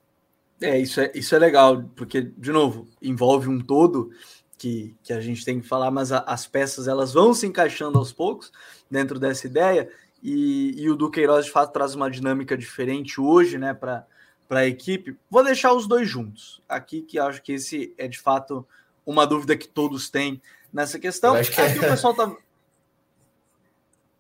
[0.60, 4.10] É, isso é, isso é legal, porque, de novo, envolve um todo
[4.58, 8.00] que, que a gente tem que falar, mas a, as peças elas vão se encaixando
[8.00, 8.52] aos poucos
[8.90, 9.88] dentro dessa ideia,
[10.24, 14.08] e, e o Duqueiroz de fato traz uma dinâmica diferente hoje, né, para
[14.50, 15.18] a equipe.
[15.30, 18.68] Vou deixar os dois juntos aqui, que acho que esse é de fato
[19.06, 21.36] uma dúvida que todos têm nessa questão.
[21.36, 21.88] acho que aqui é...
[21.88, 22.36] o pessoal tá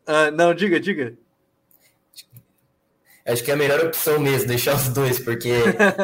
[0.08, 1.14] Uh, não, diga, diga.
[3.26, 5.54] Acho que é a melhor opção mesmo, deixar os dois, porque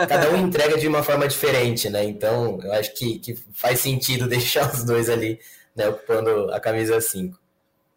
[0.08, 2.06] cada um entrega de uma forma diferente, né?
[2.06, 5.38] Então, eu acho que, que faz sentido deixar os dois ali,
[5.76, 7.38] né, ocupando a camisa 5.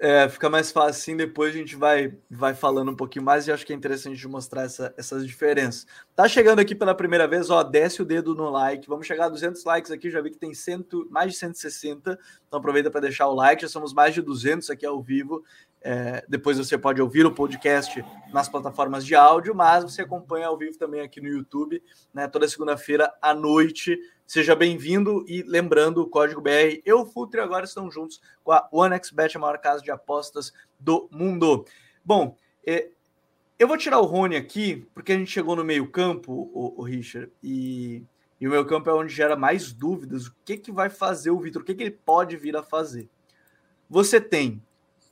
[0.04, 3.52] É, fica mais fácil assim, depois a gente vai, vai falando um pouquinho mais e
[3.52, 5.86] acho que é interessante de mostrar essa, essas diferenças.
[6.16, 9.28] Tá chegando aqui pela primeira vez, ó, desce o dedo no like, vamos chegar a
[9.28, 13.28] 200 likes aqui, já vi que tem cento, mais de 160, então aproveita para deixar
[13.28, 15.44] o like, já somos mais de 200 aqui ao vivo,
[15.84, 20.56] é, depois você pode ouvir o podcast nas plataformas de áudio, mas você acompanha ao
[20.56, 23.98] vivo também aqui no YouTube, né, toda segunda-feira à noite,
[24.32, 28.66] Seja bem-vindo e lembrando o código BR e o Futre agora estão juntos com a
[28.72, 31.66] OneXBet, a maior casa de apostas do mundo.
[32.02, 32.34] Bom,
[32.66, 32.88] é,
[33.58, 37.30] eu vou tirar o Rony aqui, porque a gente chegou no meio-campo, o, o, Richard,
[37.42, 38.02] e,
[38.40, 40.28] e o meio-campo é onde gera mais dúvidas.
[40.28, 41.60] O que, que vai fazer o Vitor?
[41.60, 43.10] O que, que ele pode vir a fazer?
[43.86, 44.62] Você tem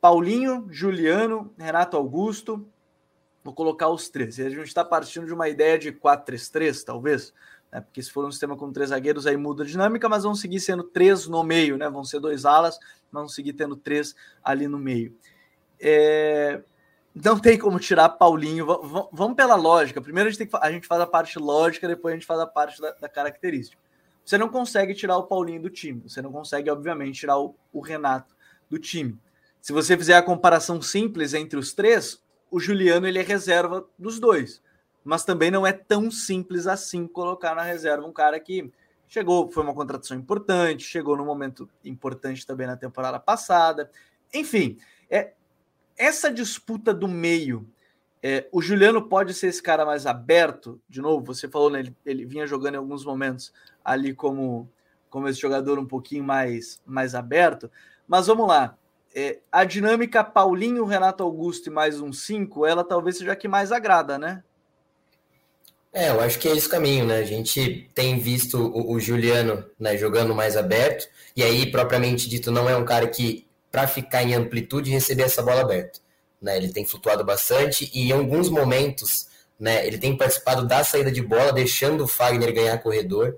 [0.00, 2.66] Paulinho, Juliano, Renato Augusto.
[3.42, 4.38] Vou colocar os três.
[4.38, 7.32] A gente está partindo de uma ideia de 4-3-3, talvez
[7.70, 7.80] né?
[7.80, 10.60] Porque se for um sistema com três zagueiros, aí muda a dinâmica, mas vão seguir
[10.60, 11.88] sendo três no meio, né?
[11.88, 12.78] Vão ser dois alas,
[13.12, 15.16] vão seguir tendo três ali no meio.
[15.78, 16.62] É...
[17.14, 18.66] Não tem como tirar Paulinho.
[18.66, 20.00] V vamos pela lógica.
[20.00, 22.40] Primeiro a gente, tem que, a gente faz a parte lógica, depois a gente faz
[22.40, 23.80] a parte da, da característica.
[24.24, 26.02] Você não consegue tirar o Paulinho do time.
[26.02, 28.34] Você não consegue, obviamente, tirar o, o Renato
[28.68, 29.18] do time.
[29.60, 34.18] Se você fizer a comparação simples entre os três, o Juliano ele é reserva dos
[34.18, 34.62] dois
[35.04, 38.70] mas também não é tão simples assim colocar na reserva um cara que
[39.08, 43.90] chegou, foi uma contratação importante, chegou num momento importante também na temporada passada.
[44.32, 44.78] Enfim,
[45.10, 45.32] é
[45.96, 47.68] essa disputa do meio.
[48.22, 51.96] É, o Juliano pode ser esse cara mais aberto, de novo, você falou, né, ele,
[52.04, 54.70] ele vinha jogando em alguns momentos ali como,
[55.08, 57.70] como esse jogador um pouquinho mais, mais aberto,
[58.06, 58.76] mas vamos lá,
[59.14, 63.48] é, a dinâmica Paulinho, Renato Augusto e mais um 5, ela talvez seja a que
[63.48, 64.42] mais agrada, né?
[65.92, 67.18] É, eu acho que é esse o caminho, né?
[67.18, 72.52] A gente tem visto o, o Juliano né, jogando mais aberto, e aí, propriamente dito,
[72.52, 75.98] não é um cara que, para ficar em amplitude, receber essa bola aberta.
[76.40, 76.56] Né?
[76.56, 81.20] Ele tem flutuado bastante e, em alguns momentos, né, ele tem participado da saída de
[81.20, 83.36] bola, deixando o Fagner ganhar corredor.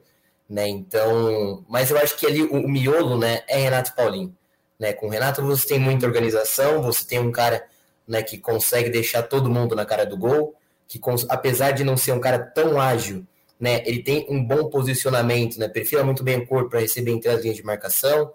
[0.48, 0.68] Né?
[0.68, 4.36] Então, mas eu acho que ali o, o miolo né, é Renato Paulinho.
[4.82, 4.92] Né?
[4.92, 7.64] Com o Renato você tem muita organização, você tem um cara
[8.04, 10.56] né, que consegue deixar todo mundo na cara do gol
[10.88, 13.24] que apesar de não ser um cara tão ágil,
[13.58, 17.30] né, ele tem um bom posicionamento, né, perfila muito bem o corpo para receber entre
[17.30, 18.32] as linhas de marcação,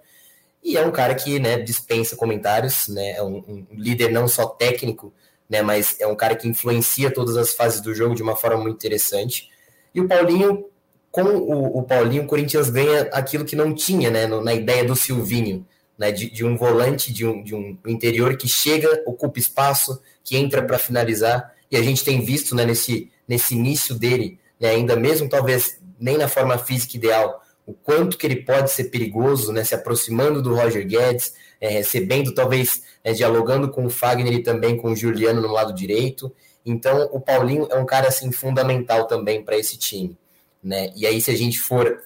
[0.64, 4.48] e é um cara que, né, dispensa comentários, né, é um, um, líder não só
[4.48, 5.14] técnico,
[5.50, 8.64] né, mas é um cara que influencia todas as fases do jogo de uma forma
[8.64, 9.50] muito interessante.
[9.94, 10.66] E o Paulinho,
[11.12, 14.84] com o, o Paulinho, o Corinthians ganha aquilo que não tinha, né, no, na ideia
[14.84, 15.64] do Silvinho,
[15.98, 20.38] né, de, de, um volante de um, de um interior que chega, ocupa espaço, que
[20.38, 24.96] entra para finalizar, e a gente tem visto né, nesse, nesse início dele, né, ainda
[24.96, 29.64] mesmo talvez nem na forma física ideal, o quanto que ele pode ser perigoso, né,
[29.64, 34.78] se aproximando do Roger Guedes, é, recebendo, talvez, é, dialogando com o Fagner e também
[34.78, 36.34] com o Juliano no lado direito.
[36.66, 40.18] Então, o Paulinho é um cara assim fundamental também para esse time.
[40.64, 40.92] Né?
[40.96, 42.02] E aí, se a gente for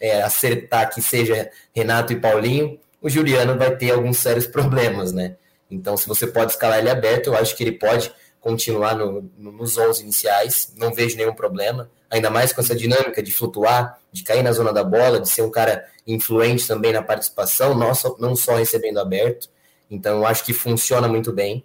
[0.00, 5.36] é, acertar que seja Renato e Paulinho, o Juliano vai ter alguns sérios problemas, né?
[5.70, 9.52] Então, se você pode escalar ele aberto, eu acho que ele pode continuar no, no,
[9.52, 14.22] nos 11 iniciais, não vejo nenhum problema, ainda mais com essa dinâmica de flutuar, de
[14.22, 18.16] cair na zona da bola, de ser um cara influente também na participação, não só,
[18.18, 19.48] não só recebendo aberto.
[19.90, 21.64] Então, eu acho que funciona muito bem.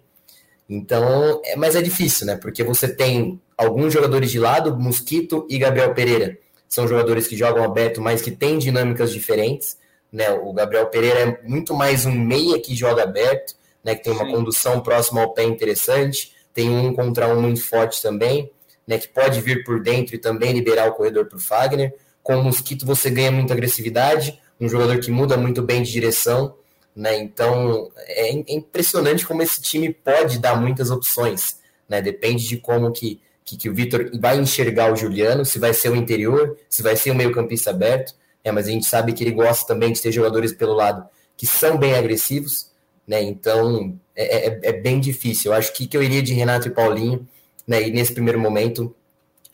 [0.68, 2.36] Então, é, mas é difícil, né?
[2.36, 6.38] Porque você tem alguns jogadores de lado, Mosquito e Gabriel Pereira.
[6.68, 9.77] São jogadores que jogam aberto, mas que têm dinâmicas diferentes.
[10.12, 10.30] Né?
[10.30, 13.54] O Gabriel Pereira é muito mais um meia que joga aberto,
[13.84, 13.94] né?
[13.94, 14.32] que tem uma Sim.
[14.32, 18.50] condução próxima ao pé interessante tem um contra um muito forte também,
[18.84, 21.94] né, que pode vir por dentro e também liberar o corredor para o Fagner.
[22.20, 26.56] Com o Mosquito você ganha muita agressividade, um jogador que muda muito bem de direção,
[26.96, 27.16] né?
[27.16, 32.02] Então é, é impressionante como esse time pode dar muitas opções, né?
[32.02, 35.90] Depende de como que, que, que o Vitor vai enxergar o Juliano, se vai ser
[35.90, 38.14] o interior, se vai ser o meio-campista aberto.
[38.48, 41.46] É, mas a gente sabe que ele gosta também de ter jogadores pelo lado que
[41.46, 42.72] são bem agressivos,
[43.06, 43.22] né?
[43.22, 45.52] Então é, é, é, bem difícil.
[45.52, 47.26] Eu acho que, que eu iria de Renato e Paulinho,
[47.66, 47.86] né?
[47.86, 48.94] E nesse primeiro momento,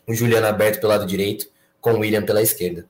[0.06, 1.46] o Juliano aberto pelo lado direito,
[1.80, 2.88] com o William pela esquerda.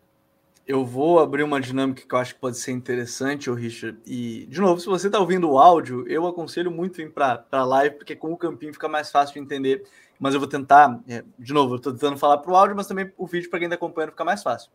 [0.66, 3.98] Eu vou abrir uma dinâmica que eu acho que pode ser interessante, o Richard.
[4.06, 7.64] E, de novo, se você está ouvindo o áudio, eu aconselho muito ir para a
[7.64, 9.84] live, porque com o campinho fica mais fácil de entender.
[10.18, 12.86] Mas eu vou tentar, é, de novo, eu estou tentando falar para o áudio, mas
[12.86, 14.70] também o vídeo para quem está acompanhando fica mais fácil.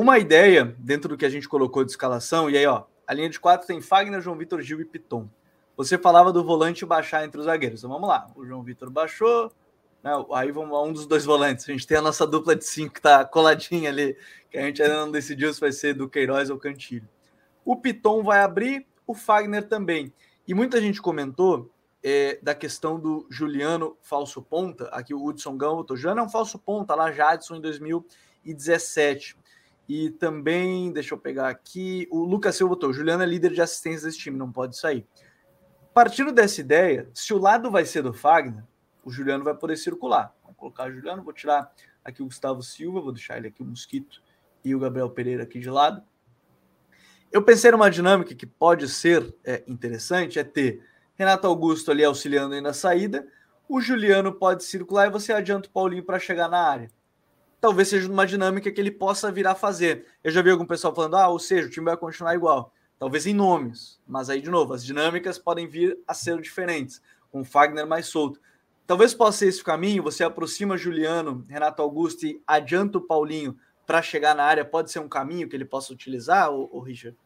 [0.00, 3.28] Uma ideia dentro do que a gente colocou de escalação, e aí, ó, a linha
[3.28, 5.28] de quatro tem Fagner, João Vitor, Gil e Piton.
[5.76, 7.80] Você falava do volante baixar entre os zagueiros.
[7.80, 8.30] Então vamos lá.
[8.36, 9.50] O João Vitor baixou.
[10.00, 10.12] Né?
[10.34, 11.68] Aí vamos a um dos dois volantes.
[11.68, 14.16] A gente tem a nossa dupla de cinco que está coladinha ali,
[14.48, 17.08] que a gente ainda não decidiu se vai ser do Queiroz ou Cantilho.
[17.64, 20.12] O Piton vai abrir, o Fagner também.
[20.46, 21.72] E muita gente comentou
[22.04, 24.84] é, da questão do Juliano falso ponta.
[24.92, 29.36] Aqui o Hudson Gão botou: Juliano é um falso ponta lá, Jadson em 2017.
[29.88, 34.06] E também, deixa eu pegar aqui, o Lucas Silva botou, Juliano é líder de assistência
[34.06, 35.06] desse time, não pode sair.
[35.94, 38.62] Partindo dessa ideia, se o lado vai ser do Fagner,
[39.02, 40.36] o Juliano vai poder circular.
[40.42, 41.72] Vamos colocar o Juliano, vou tirar
[42.04, 44.22] aqui o Gustavo Silva, vou deixar ele aqui o Mosquito
[44.62, 46.02] e o Gabriel Pereira aqui de lado.
[47.32, 50.82] Eu pensei numa dinâmica que pode ser é, interessante, é ter
[51.14, 53.26] Renato Augusto ali auxiliando aí na saída,
[53.66, 56.90] o Juliano pode circular e você adianta o Paulinho para chegar na área
[57.60, 60.06] talvez seja uma dinâmica que ele possa vir a fazer.
[60.22, 62.72] Eu já vi algum pessoal falando, ah, ou seja, o time vai continuar igual.
[62.98, 67.00] Talvez em nomes, mas aí, de novo, as dinâmicas podem vir a ser diferentes,
[67.30, 68.40] com o Fagner mais solto.
[68.86, 73.56] Talvez possa ser esse o caminho, você aproxima Juliano, Renato Augusto e adianta o Paulinho
[73.86, 77.16] para chegar na área, pode ser um caminho que ele possa utilizar, o Richard?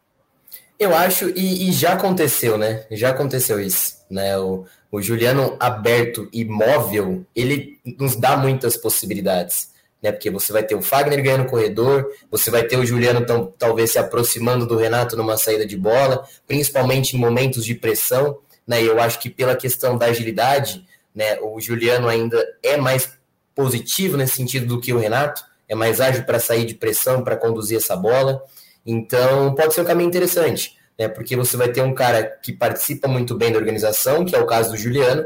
[0.79, 2.87] Eu acho, e, e, já aconteceu, né?
[2.91, 4.37] Já aconteceu isso, né?
[4.39, 9.72] O, o Juliano aberto e móvel, ele nos dá muitas possibilidades
[10.03, 10.11] né?
[10.11, 13.93] Porque você vai ter o Fagner ganhando corredor, você vai ter o Juliano tão, talvez
[13.93, 18.83] se aproximando do Renato numa saída de bola, principalmente em momentos de pressão, né?
[18.83, 20.85] Eu acho que pela questão da agilidade,
[21.15, 21.39] né?
[21.41, 23.13] O Juliano ainda é mais
[23.55, 27.37] positivo nesse sentido do que o Renato, é mais ágil para sair de pressão, para
[27.37, 28.43] conduzir essa bola.
[28.85, 31.07] Então, pode ser um caminho interessante, né?
[31.07, 34.47] Porque você vai ter um cara que participa muito bem da organização, que é o
[34.47, 35.25] caso do Juliano,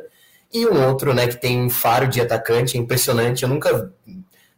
[0.53, 3.43] e um outro, né, que tem um faro de atacante, é impressionante.
[3.43, 3.93] Eu nunca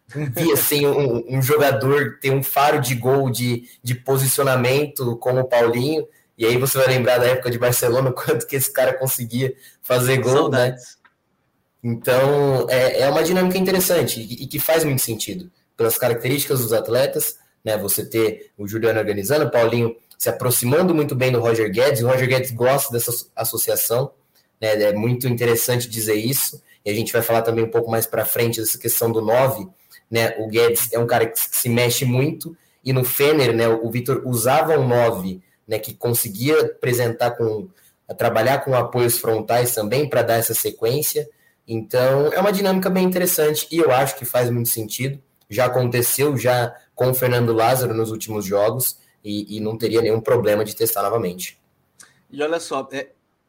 [0.08, 5.44] vi assim um, um, jogador ter um faro de gol de, de posicionamento como o
[5.44, 6.06] Paulinho,
[6.36, 10.18] e aí você vai lembrar da época de Barcelona, quanto que esse cara conseguia fazer
[10.18, 10.76] gol, né?
[11.82, 16.72] Então é, é uma dinâmica interessante e, e que faz muito sentido pelas características dos
[16.72, 17.76] atletas, né?
[17.76, 22.08] Você ter o Juliano organizando, o Paulinho se aproximando muito bem do Roger Guedes, o
[22.08, 24.10] Roger Guedes gosta dessa associação,
[24.60, 24.82] né?
[24.82, 26.62] É muito interessante dizer isso.
[26.84, 29.68] E a gente vai falar também um pouco mais para frente dessa questão do 9,
[30.10, 30.34] né?
[30.38, 34.22] O Guedes é um cara que se mexe muito, e no Fener, né, o Vitor
[34.24, 37.68] usava um 9, né, que conseguia apresentar com
[38.16, 41.28] trabalhar com apoios frontais também para dar essa sequência.
[41.66, 45.20] Então, é uma dinâmica bem interessante e eu acho que faz muito sentido.
[45.50, 50.20] Já aconteceu já com o Fernando Lázaro nos últimos jogos e, e não teria nenhum
[50.22, 51.60] problema de testar novamente.
[52.30, 53.08] E olha só, é,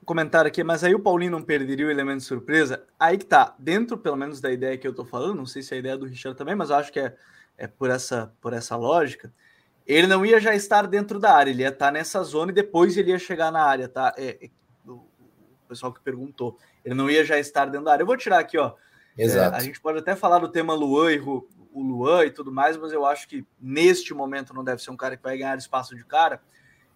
[0.10, 2.84] comentário aqui, mas aí o Paulinho não perderia o elemento de surpresa?
[3.00, 5.72] Aí que tá, dentro pelo menos da ideia que eu tô falando, não sei se
[5.72, 7.16] é a ideia do Richard também, mas eu acho que é,
[7.56, 9.32] é, por, essa, por essa lógica,
[9.86, 12.98] ele não ia já estar dentro da área, ele ia estar nessa zona e depois
[12.98, 14.12] ele ia chegar na área, tá?
[14.18, 14.50] É, é,
[14.88, 15.06] o
[15.68, 18.02] pessoal que perguntou, ele não ia já estar dentro da área.
[18.02, 18.74] Eu vou tirar aqui, ó.
[19.16, 19.56] É, Exato.
[19.56, 22.92] a gente pode até falar do tema Luan e o Luan e tudo mais, mas
[22.92, 26.04] eu acho que neste momento não deve ser um cara que vai ganhar espaço de
[26.04, 26.42] cara.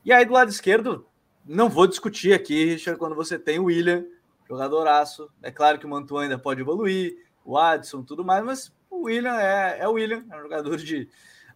[0.03, 1.07] E aí do lado esquerdo,
[1.45, 4.05] não vou discutir aqui, Richard, quando você tem o William,
[4.47, 5.29] jogadoraço.
[5.41, 9.35] É claro que o Mantua ainda pode evoluir, o Adson, tudo mais, mas o William
[9.35, 11.09] é, é o William, é um jogador de.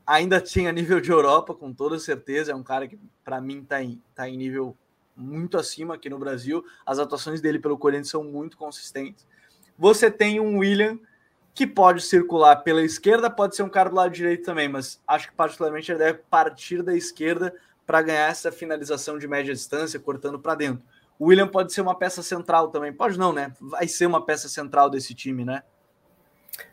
[0.06, 2.52] Ainda tinha nível de Europa, com toda certeza.
[2.52, 4.76] É um cara que, para mim, está em, tá em nível
[5.16, 6.64] muito acima aqui no Brasil.
[6.86, 9.28] As atuações dele pelo Corinthians são muito consistentes.
[9.78, 10.98] Você tem um William
[11.54, 15.30] que pode circular pela esquerda, pode ser um cara do lado direito também, mas acho
[15.30, 17.54] que particularmente ele deve partir da esquerda
[17.88, 20.84] para ganhar essa finalização de média distância, cortando para dentro.
[21.18, 22.92] O William pode ser uma peça central também.
[22.92, 23.54] Pode não, né?
[23.60, 25.64] Vai ser uma peça central desse time, né?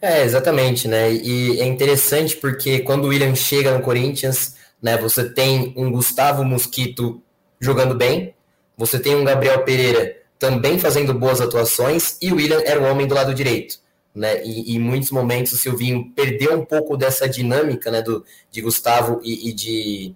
[0.03, 1.13] É, exatamente, né?
[1.13, 6.45] E é interessante porque quando o William chega no Corinthians, né, você tem um Gustavo
[6.45, 7.23] Mosquito
[7.61, 8.35] jogando bem,
[8.77, 13.07] você tem um Gabriel Pereira também fazendo boas atuações, e o William era o homem
[13.07, 13.79] do lado direito.
[14.15, 14.45] Né?
[14.45, 19.21] E, em muitos momentos o Silvinho perdeu um pouco dessa dinâmica né, do, de Gustavo
[19.25, 20.15] e, e de,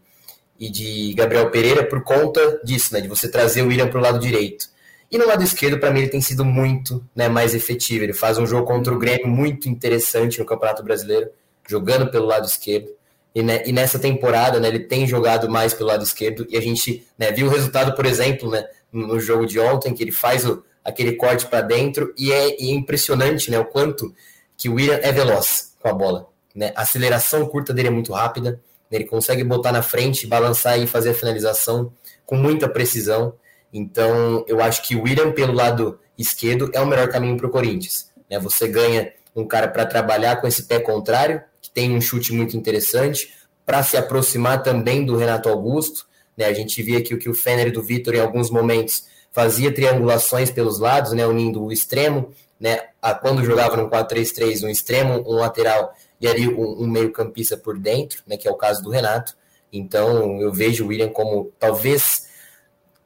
[0.59, 4.03] e de Gabriel Pereira por conta disso, né, de você trazer o William para o
[4.03, 4.67] lado direito.
[5.11, 8.05] E no lado esquerdo, para mim, ele tem sido muito né, mais efetivo.
[8.05, 11.31] Ele faz um jogo contra o Grêmio muito interessante no Campeonato Brasileiro,
[11.67, 12.91] jogando pelo lado esquerdo.
[13.35, 16.47] E, né, e nessa temporada, né, ele tem jogado mais pelo lado esquerdo.
[16.51, 20.03] E a gente né, viu o resultado, por exemplo, né, no jogo de ontem, que
[20.03, 22.13] ele faz o, aquele corte para dentro.
[22.19, 24.15] E é, e é, impressionante né, o quanto
[24.59, 26.29] que o William é veloz com a bola.
[26.55, 26.73] Né?
[26.77, 28.61] A aceleração curta dele é muito rápida.
[28.91, 31.93] Ele consegue botar na frente, balançar e fazer a finalização
[32.25, 33.35] com muita precisão.
[33.73, 37.51] Então, eu acho que o William, pelo lado esquerdo, é o melhor caminho para o
[37.51, 38.11] Corinthians.
[38.31, 38.39] Né?
[38.39, 42.57] Você ganha um cara para trabalhar com esse pé contrário, que tem um chute muito
[42.57, 43.35] interessante,
[43.65, 46.07] para se aproximar também do Renato Augusto.
[46.37, 46.47] Né?
[46.47, 50.51] A gente via que, que o Fenner e do Vitor, em alguns momentos, fazia triangulações
[50.51, 51.27] pelos lados, né?
[51.27, 52.81] unindo o extremo, né?
[53.21, 58.23] quando jogava no 4-3-3, um extremo, um lateral e ali um, um meio-campista por dentro,
[58.27, 59.37] né, que é o caso do Renato.
[59.73, 62.27] Então eu vejo o William como talvez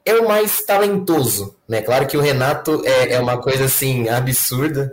[0.04, 1.80] é o mais talentoso, né?
[1.80, 4.92] Claro que o Renato é, é uma coisa assim absurda,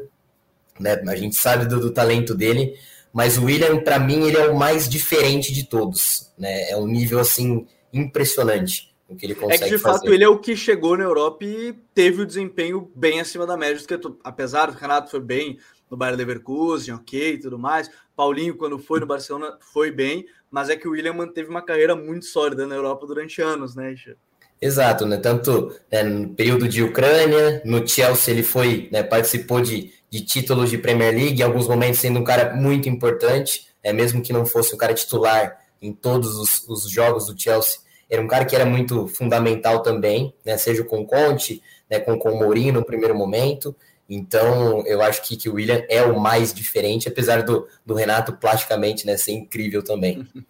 [0.79, 1.01] né?
[1.07, 2.75] A gente sabe do, do talento dele,
[3.11, 6.69] mas o William para mim ele é o mais diferente de todos, né?
[6.69, 9.99] É um nível assim impressionante o que ele consegue É que de fazer.
[9.99, 13.57] fato ele é o que chegou na Europa e teve o desempenho bem acima da
[13.57, 15.57] média, que apesar do Renato foi bem
[15.89, 17.89] no Bayern Leverkusen, ok, tudo mais.
[18.15, 21.95] Paulinho, quando foi no Barcelona, foi bem, mas é que o William manteve uma carreira
[21.95, 23.95] muito sólida na Europa durante anos, né,
[24.61, 25.17] Exato, né?
[25.17, 30.69] Tanto né, no período de Ucrânia, no Chelsea ele foi, né, participou de, de títulos
[30.69, 34.45] de Premier League, em alguns momentos sendo um cara muito importante, é mesmo que não
[34.45, 37.79] fosse um cara titular em todos os, os jogos do Chelsea,
[38.09, 40.57] era um cara que era muito fundamental também, né?
[40.57, 43.73] Seja com o Conte, né, com, com o Mourinho no primeiro momento,
[44.09, 48.33] então, eu acho que, que o William é o mais diferente, apesar do, do Renato
[48.33, 50.27] plasticamente né, ser incrível também.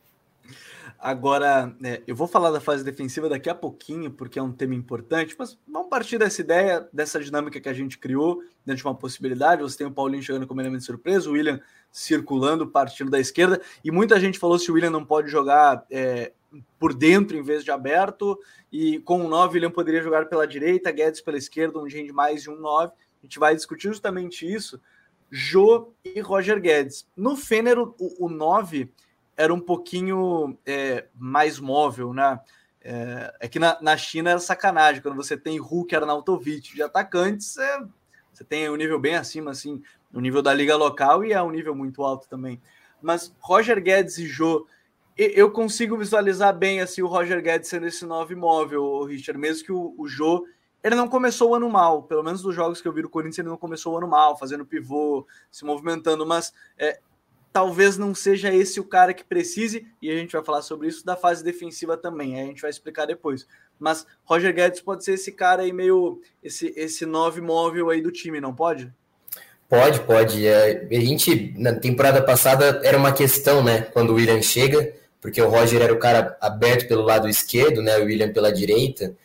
[1.01, 4.75] Agora, é, eu vou falar da fase defensiva daqui a pouquinho, porque é um tema
[4.75, 8.95] importante, mas vamos partir dessa ideia, dessa dinâmica que a gente criou, dentro de uma
[8.95, 9.61] possibilidade.
[9.61, 13.91] Você tem o Paulinho chegando como elemento surpresa, o William circulando, partindo da esquerda, e
[13.91, 16.33] muita gente falou se o William não pode jogar é,
[16.77, 18.37] por dentro em vez de aberto,
[18.69, 22.11] e com o 9 o William poderia jogar pela direita, Guedes pela esquerda, onde rende
[22.11, 22.91] mais de um 9
[23.21, 24.79] a gente vai discutir justamente isso.
[25.31, 27.07] Jô e Roger Guedes.
[27.15, 28.91] No Fener, o, 9
[29.37, 32.39] era um pouquinho é, mais móvel, né?
[32.81, 35.01] É, é que na, na, China era sacanagem.
[35.01, 37.79] Quando você tem Hulk, Arnautovic de atacantes, é,
[38.33, 39.81] você tem um nível bem acima, assim,
[40.13, 42.59] o nível da liga local e é um nível muito alto também.
[43.01, 44.65] Mas Roger Guedes e Jô,
[45.15, 49.71] eu consigo visualizar bem assim o Roger Guedes sendo esse 9 móvel, Richard, mesmo que
[49.71, 50.07] o, o
[50.83, 53.39] ele não começou o ano mal, pelo menos dos jogos que eu vi do Corinthians,
[53.39, 56.99] ele não começou o ano mal, fazendo pivô, se movimentando, mas é,
[57.51, 61.05] talvez não seja esse o cara que precise, e a gente vai falar sobre isso
[61.05, 63.45] da fase defensiva também, a gente vai explicar depois.
[63.77, 68.11] Mas Roger Guedes pode ser esse cara aí meio, esse, esse nove móvel aí do
[68.11, 68.91] time, não pode?
[69.67, 70.47] Pode, pode.
[70.47, 75.41] É, a gente, na temporada passada, era uma questão, né, quando o William chega, porque
[75.41, 79.15] o Roger era o cara aberto pelo lado esquerdo, né, o William pela direita,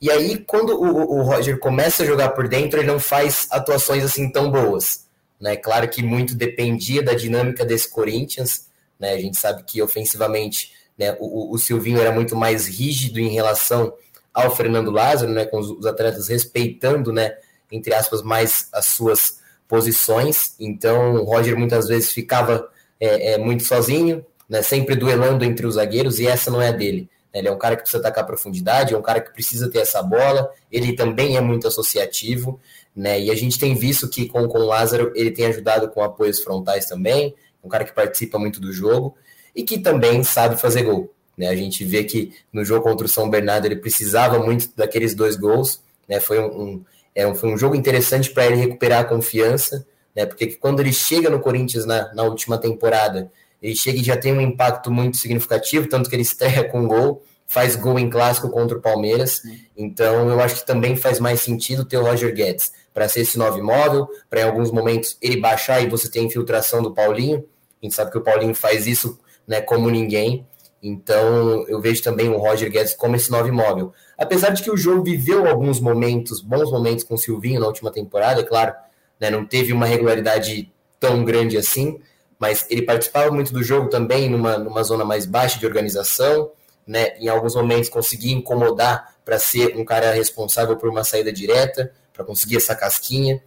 [0.00, 4.02] e aí, quando o, o, Roger começa a jogar por dentro, ele não faz atuações
[4.02, 5.06] assim tão boas.
[5.38, 5.56] Né?
[5.56, 8.66] Claro que muito dependia da dinâmica desse Corinthians.
[8.98, 9.12] Né?
[9.12, 13.92] A gente sabe que ofensivamente né, o, o Silvinho era muito mais rígido em relação
[14.32, 17.34] ao Fernando Lázaro, né, com os, os atletas respeitando, né,
[17.70, 20.54] entre aspas, mais as suas posições.
[20.58, 25.74] Então, o Roger muitas vezes ficava é, é muito sozinho, né, sempre duelando entre os
[25.74, 27.08] zagueiros, e essa não é a dele.
[27.32, 30.02] Ele é um cara que precisa atacar profundidade, é um cara que precisa ter essa
[30.02, 32.60] bola, ele também é muito associativo,
[32.94, 33.20] né?
[33.20, 36.40] E a gente tem visto que com, com o Lázaro ele tem ajudado com apoios
[36.40, 39.16] frontais também, um cara que participa muito do jogo
[39.54, 41.12] e que também sabe fazer gol.
[41.36, 41.48] Né?
[41.48, 45.36] A gente vê que no jogo contra o São Bernardo ele precisava muito daqueles dois
[45.36, 46.20] gols, né?
[46.20, 50.26] Foi um, um, é um, foi um jogo interessante para ele recuperar a confiança, né?
[50.26, 53.30] Porque quando ele chega no Corinthians na, na última temporada,
[53.62, 57.22] ele chega e já tem um impacto muito significativo, tanto que ele estreia com gol,
[57.46, 59.42] faz gol em clássico contra o Palmeiras.
[59.76, 63.38] Então, eu acho que também faz mais sentido ter o Roger Guedes para ser esse
[63.38, 67.44] novo imóvel, para em alguns momentos ele baixar e você ter a infiltração do Paulinho.
[67.82, 70.46] A gente sabe que o Paulinho faz isso né, como ninguém.
[70.82, 73.92] Então, eu vejo também o Roger Guedes como esse novo imóvel.
[74.16, 77.90] Apesar de que o jogo viveu alguns momentos, bons momentos com o Silvinho na última
[77.90, 78.74] temporada, é claro,
[79.20, 81.98] né, não teve uma regularidade tão grande assim,
[82.40, 86.50] mas ele participava muito do jogo também numa, numa zona mais baixa de organização,
[86.86, 87.18] né?
[87.18, 92.24] Em alguns momentos conseguia incomodar para ser um cara responsável por uma saída direta, para
[92.24, 93.42] conseguir essa casquinha.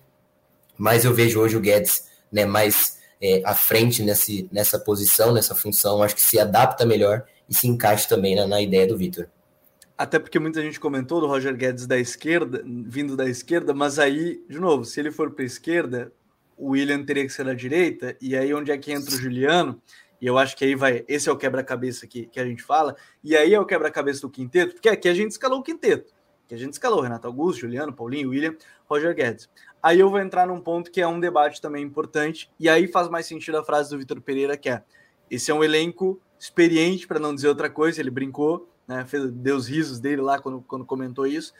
[0.78, 5.56] Mas eu vejo hoje o Guedes, né, mais é, à frente nesse, nessa posição, nessa
[5.56, 9.28] função, acho que se adapta melhor e se encaixa também na, na ideia do Vitor.
[9.98, 14.44] Até porque muita gente comentou do Roger Guedes da esquerda, vindo da esquerda, mas aí,
[14.50, 16.12] de novo, se ele for para a esquerda,
[16.58, 19.82] o William teria que ser na direita, e aí onde é que entra o Juliano?
[20.22, 21.04] E eu acho que aí vai.
[21.08, 24.30] Esse é o quebra-cabeça que, que a gente fala, e aí é o quebra-cabeça do
[24.30, 26.14] quinteto, porque aqui a gente escalou o quinteto.
[26.47, 29.49] Que a gente escalou Renato Augusto, Juliano, Paulinho, William, Roger Guedes.
[29.82, 33.10] Aí eu vou entrar num ponto que é um debate também importante, e aí faz
[33.10, 34.84] mais sentido a frase do Vitor Pereira, que é:
[35.30, 39.56] esse é um elenco experiente, para não dizer outra coisa, ele brincou, né, fez, deu
[39.56, 41.54] os risos dele lá quando, quando comentou isso.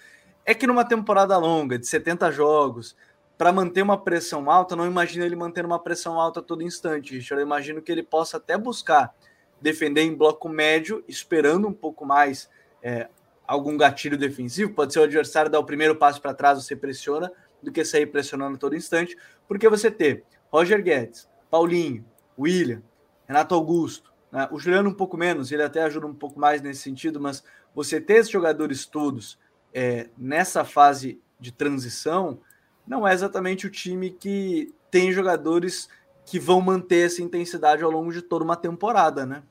[0.46, 2.96] É que numa temporada longa, de 70 jogos,
[3.44, 7.42] para manter uma pressão alta, não imagino ele manter uma pressão alta todo instante, Richard.
[7.42, 9.14] Eu imagino que ele possa até buscar
[9.60, 12.50] defender em bloco médio, esperando um pouco mais
[12.82, 13.10] é,
[13.46, 14.74] algum gatilho defensivo.
[14.74, 17.30] Pode ser o adversário dar o primeiro passo para trás, você pressiona,
[17.62, 22.06] do que sair pressionando todo instante, porque você ter Roger Guedes, Paulinho,
[22.40, 22.82] William,
[23.28, 24.48] Renato Augusto, né?
[24.54, 27.44] o Juliano um pouco menos, ele até ajuda um pouco mais nesse sentido, mas
[27.76, 29.38] você ter esses jogadores todos
[29.74, 32.40] é, nessa fase de transição
[32.88, 35.88] não é exatamente o time que tem jogadores
[36.26, 39.44] que vão manter essa intensidade ao longo de toda uma temporada, né?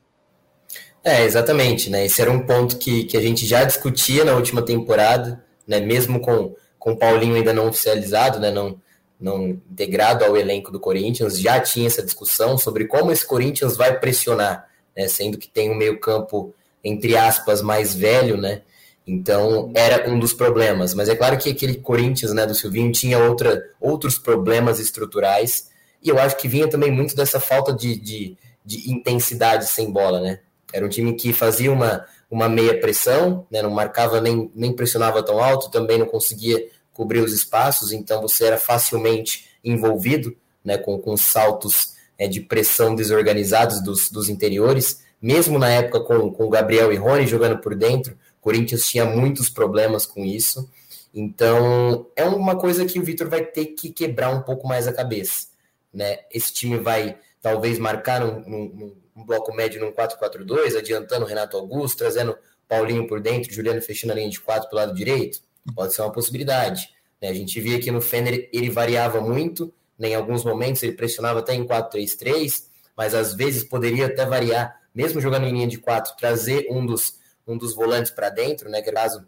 [1.03, 2.05] É, exatamente, né?
[2.05, 5.79] Esse era um ponto que, que a gente já discutia na última temporada, né?
[5.79, 8.51] Mesmo com, com o Paulinho ainda não oficializado, né?
[8.51, 8.79] Não,
[9.19, 13.99] não integrado ao elenco do Corinthians, já tinha essa discussão sobre como esse Corinthians vai
[13.99, 15.07] pressionar, né?
[15.07, 18.61] Sendo que tem um meio-campo, entre aspas, mais velho, né?
[19.05, 20.93] Então, era um dos problemas.
[20.93, 25.69] Mas é claro que aquele Corinthians né, do Silvinho tinha outra, outros problemas estruturais.
[26.01, 30.21] E eu acho que vinha também muito dessa falta de, de, de intensidade sem bola,
[30.21, 30.39] né?
[30.73, 35.21] Era um time que fazia uma, uma meia pressão, né, não marcava nem, nem pressionava
[35.21, 40.35] tão alto, também não conseguia cobrir os espaços, então você era facilmente envolvido
[40.65, 46.31] né, com, com saltos é, de pressão desorganizados dos, dos interiores, mesmo na época com,
[46.31, 50.69] com Gabriel e Rony jogando por dentro, Corinthians tinha muitos problemas com isso.
[51.13, 54.93] Então, é uma coisa que o Vitor vai ter que quebrar um pouco mais a
[54.93, 55.47] cabeça.
[55.93, 56.19] Né?
[56.29, 62.35] Esse time vai talvez marcar num bloco médio num 4-4-2, adiantando o Renato Augusto, trazendo
[62.67, 65.39] Paulinho por dentro, Juliano fechando a linha de 4 pelo lado direito.
[65.73, 66.89] Pode ser uma possibilidade.
[67.21, 67.29] Né?
[67.29, 70.09] A gente via que no Fender ele variava muito, né?
[70.09, 72.65] em alguns momentos ele pressionava até em 4-3-3,
[72.97, 77.22] mas às vezes poderia até variar, mesmo jogando em linha de 4, trazer um dos
[77.47, 78.81] um dos volantes para dentro, né?
[78.81, 79.25] Que é o caso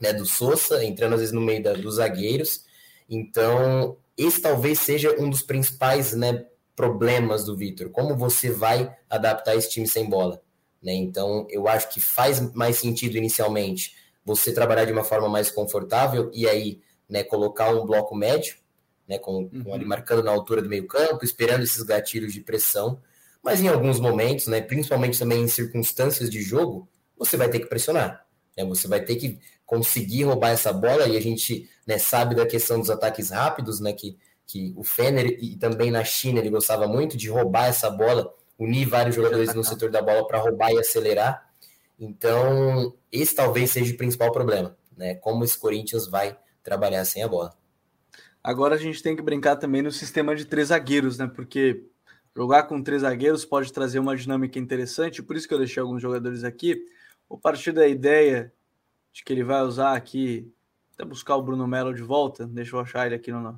[0.00, 2.64] né, do Sousa, entrando às vezes no meio da, dos zagueiros.
[3.08, 7.90] Então, esse talvez seja um dos principais né, problemas do Vitor.
[7.90, 10.40] Como você vai adaptar esse time sem bola?
[10.82, 10.94] Né?
[10.94, 16.30] Então, eu acho que faz mais sentido inicialmente você trabalhar de uma forma mais confortável
[16.32, 18.56] e aí né, colocar um bloco médio,
[19.06, 19.64] né, com, uhum.
[19.64, 23.00] com ali marcando na altura do meio campo, esperando esses gatilhos de pressão.
[23.42, 26.88] Mas em alguns momentos, né, principalmente também em circunstâncias de jogo,
[27.20, 28.26] você vai ter que pressionar.
[28.56, 28.64] Né?
[28.64, 32.80] Você vai ter que conseguir roubar essa bola, e a gente né, sabe da questão
[32.80, 33.92] dos ataques rápidos, né?
[33.92, 38.34] Que, que o Fener e também na China ele gostava muito de roubar essa bola,
[38.58, 41.48] unir vários jogadores no setor da bola para roubar e acelerar.
[41.98, 45.14] Então, esse talvez seja o principal problema, né?
[45.14, 47.54] Como esse Corinthians vai trabalhar sem a bola.
[48.42, 51.30] Agora a gente tem que brincar também no sistema de três zagueiros, né?
[51.32, 51.84] Porque
[52.34, 56.00] jogar com três zagueiros pode trazer uma dinâmica interessante, por isso que eu deixei alguns
[56.00, 56.82] jogadores aqui.
[57.30, 58.52] Vou partir da ideia
[59.12, 60.52] de que ele vai usar aqui,
[60.92, 62.44] até buscar o Bruno Melo de volta.
[62.44, 63.54] Deixa eu achar ele aqui na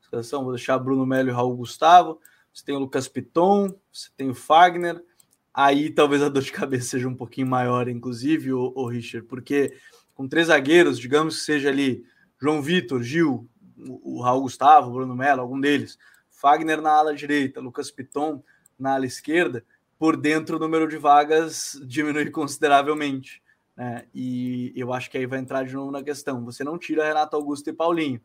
[0.00, 0.44] situação.
[0.44, 2.20] Vou deixar Bruno Melo e Raul Gustavo.
[2.54, 5.04] você tem o Lucas Piton, você tem o Fagner,
[5.52, 9.76] aí talvez a dor de cabeça seja um pouquinho maior, inclusive, o, o Richard, porque
[10.14, 12.04] com três zagueiros, digamos que seja ali
[12.40, 15.98] João Vitor, Gil, o, o Raul Gustavo, Bruno Mello, algum deles,
[16.30, 18.40] Fagner na ala direita, Lucas Piton
[18.78, 19.64] na ala esquerda,
[19.98, 23.42] por dentro o número de vagas diminui consideravelmente.
[23.76, 24.06] Né?
[24.14, 26.44] E eu acho que aí vai entrar de novo na questão.
[26.44, 28.20] Você não tira Renato Augusto e Paulinho,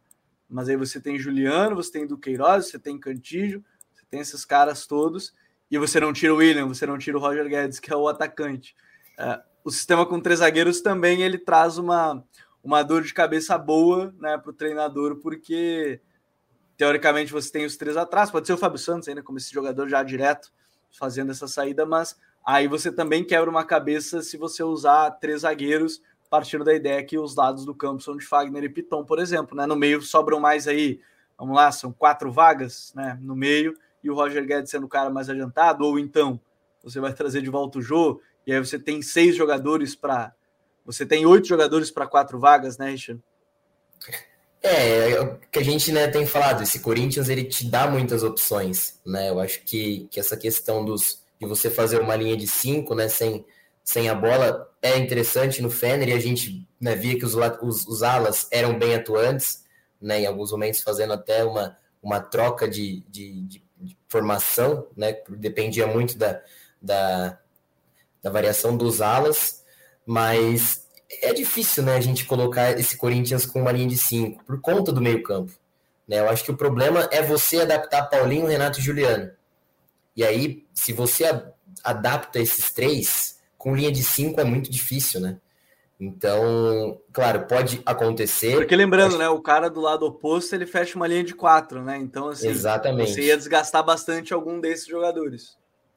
[0.50, 3.64] mas aí você tem Juliano, você tem Duqueiroz, você tem Cantígio,
[3.94, 5.34] você tem esses caras todos,
[5.70, 8.08] e você não tira o William, você não tira o Roger Guedes, que é o
[8.08, 8.76] atacante.
[9.18, 12.24] É, o sistema com três zagueiros também ele traz uma,
[12.64, 16.02] uma dor de cabeça boa né, para o treinador, porque
[16.76, 19.88] teoricamente você tem os três atrás, pode ser o Fábio Santos ainda como esse jogador
[19.88, 20.52] já direto
[20.92, 26.02] fazendo essa saída, mas aí você também quebra uma cabeça se você usar três zagueiros
[26.30, 29.56] partindo da ideia que os lados do campo são de Fagner e Piton, por exemplo,
[29.56, 29.66] né?
[29.66, 31.02] No meio sobram mais aí,
[31.38, 33.20] vamos lá, são quatro vagas, né?
[33.22, 36.40] No meio e o Roger Guedes sendo o cara mais adiantado, ou então
[36.82, 40.34] você vai trazer de volta o Jô e aí você tem seis jogadores para
[40.86, 43.22] você tem oito jogadores para quatro vagas, né, Richard?
[44.64, 48.24] É, é, o que a gente né, tem falado, esse Corinthians ele te dá muitas
[48.24, 49.30] opções, né?
[49.30, 53.10] Eu acho que, que essa questão dos, de você fazer uma linha de cinco, né,
[53.10, 53.44] sem,
[53.84, 57.88] sem a bola, é interessante no Fener e a gente né, via que os, os,
[57.88, 59.66] os alas eram bem atuantes,
[60.00, 65.18] né, em alguns momentos fazendo até uma, uma troca de, de, de, de formação, né,
[65.30, 66.40] dependia muito da,
[66.80, 67.40] da,
[68.22, 69.64] da variação dos alas,
[70.06, 70.88] mas
[71.22, 74.92] é difícil, né, a gente colocar esse Corinthians com uma linha de cinco por conta
[74.92, 75.52] do meio-campo.
[76.08, 76.20] Né?
[76.20, 79.32] Eu acho que o problema é você adaptar Paulinho, Renato e Juliano.
[80.16, 81.26] E aí, se você
[81.84, 85.38] adapta esses três, com linha de cinco é muito difícil, né?
[86.00, 88.56] Então, claro, pode acontecer.
[88.56, 91.98] Porque lembrando, né, o cara do lado oposto ele fecha uma linha de quatro, né?
[91.98, 93.14] Então, assim, Exatamente.
[93.14, 95.56] você ia desgastar bastante algum desses jogadores.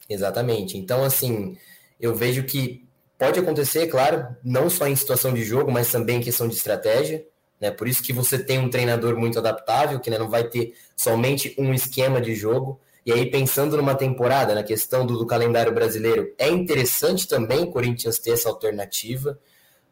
[0.08, 0.76] Exatamente.
[0.76, 1.56] Então, assim,
[1.98, 2.86] eu vejo que
[3.18, 7.24] pode acontecer, claro, não só em situação de jogo, mas também em questão de estratégia.
[7.60, 7.70] Né?
[7.70, 11.54] Por isso que você tem um treinador muito adaptável, que né, não vai ter somente
[11.58, 12.80] um esquema de jogo.
[13.06, 17.70] E aí, pensando numa temporada, na questão do, do calendário brasileiro, é interessante também o
[17.70, 19.38] Corinthians ter essa alternativa,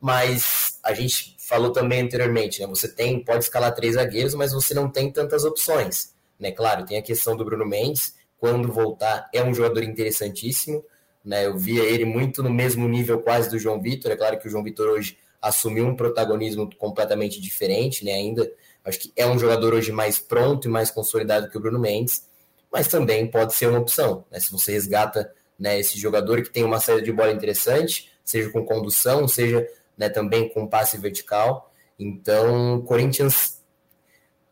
[0.00, 2.66] mas a gente falou também anteriormente, né?
[2.66, 6.14] Você tem, pode escalar três zagueiros, mas você não tem tantas opções.
[6.40, 6.50] Né?
[6.50, 10.84] Claro, tem a questão do Bruno Mendes, quando voltar, é um jogador interessantíssimo.
[11.24, 11.46] Né?
[11.46, 14.10] Eu via ele muito no mesmo nível quase do João Vitor.
[14.10, 18.12] É claro que o João Vitor hoje assumiu um protagonismo completamente diferente, né?
[18.12, 18.50] Ainda
[18.84, 22.28] acho que é um jogador hoje mais pronto e mais consolidado que o Bruno Mendes,
[22.72, 24.38] mas também pode ser uma opção, né?
[24.38, 28.64] Se você resgata né, esse jogador que tem uma saída de bola interessante, seja com
[28.64, 29.66] condução, seja
[29.96, 31.72] né, também com passe vertical.
[31.98, 33.62] Então, Corinthians,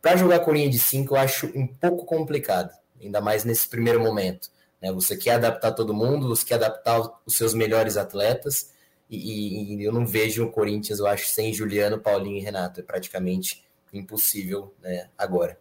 [0.02, 4.00] para jogar com linha de 5, eu acho um pouco complicado, ainda mais nesse primeiro
[4.00, 4.50] momento.
[4.80, 4.92] Né?
[4.92, 8.72] Você quer adaptar todo mundo, você quer adaptar os seus melhores atletas,
[9.08, 12.80] e, e eu não vejo o Corinthians, eu acho, sem Juliano, Paulinho e Renato.
[12.80, 15.58] É praticamente impossível né, agora.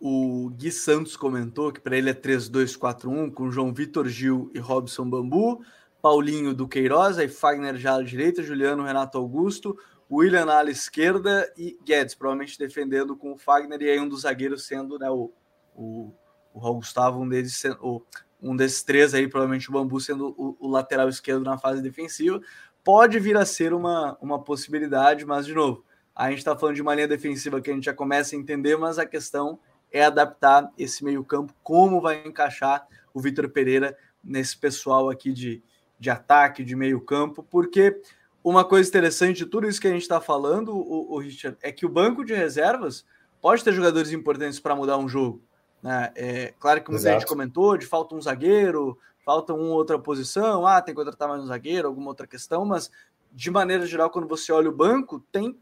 [0.00, 5.08] O Gui Santos comentou que para ele é 3-2-4-1, com João Vitor Gil e Robson
[5.08, 5.62] Bambu,
[6.00, 9.76] Paulinho do Queiroz, aí Fagner já à direita, Juliano Renato Augusto,
[10.10, 14.66] William na esquerda e Guedes, provavelmente defendendo com o Fagner, e aí um dos zagueiros
[14.66, 15.30] sendo né, o,
[15.74, 16.12] o,
[16.54, 18.02] o Raul Gustavo, um deles, o,
[18.42, 22.40] um desses três aí, provavelmente o Bambu sendo o, o, lateral esquerdo na fase defensiva,
[22.82, 25.84] pode vir a ser uma, uma possibilidade, mas de novo,
[26.14, 28.76] a gente está falando de uma linha defensiva que a gente já começa a entender,
[28.76, 29.58] mas a questão
[29.92, 35.62] é adaptar esse meio-campo, como vai encaixar o Vitor Pereira nesse pessoal aqui de,
[35.98, 38.00] de ataque, de meio-campo, porque
[38.42, 41.70] uma coisa interessante de tudo isso que a gente está falando, o, o Richard, é
[41.70, 43.04] que o banco de reservas
[43.40, 45.42] pode ter jogadores importantes para mudar um jogo.
[45.82, 46.12] Né?
[46.14, 47.20] É, claro que muita Exato.
[47.20, 51.42] gente comentou de falta um zagueiro, falta uma outra posição, ah, tem que contratar mais
[51.42, 52.90] um zagueiro, alguma outra questão, mas
[53.32, 55.58] de maneira geral, quando você olha o banco, tem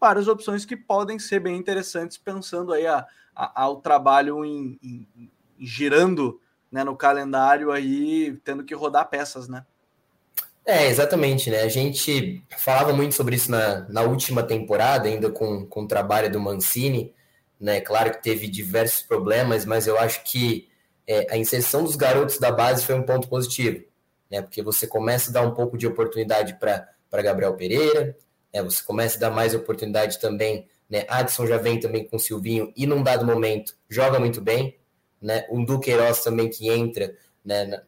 [0.00, 3.06] várias opções que podem ser bem interessantes, pensando aí a,
[3.36, 6.40] a, ao trabalho em, em, em girando
[6.72, 9.66] né, no calendário aí, tendo que rodar peças, né?
[10.64, 11.62] É, exatamente, né?
[11.62, 16.30] A gente falava muito sobre isso na, na última temporada, ainda com, com o trabalho
[16.30, 17.12] do Mancini,
[17.60, 17.80] né?
[17.80, 20.68] Claro que teve diversos problemas, mas eu acho que
[21.06, 23.84] é, a inserção dos garotos da base foi um ponto positivo,
[24.30, 24.40] né?
[24.40, 28.16] Porque você começa a dar um pouco de oportunidade para Gabriel Pereira,
[28.52, 28.62] né?
[28.62, 31.04] Você começa a dar mais oportunidade também, né?
[31.08, 34.78] Adson já vem também com o Silvinho e num dado momento joga muito bem,
[35.20, 35.46] né?
[35.50, 37.82] Um Duqueiroz também que entra, né?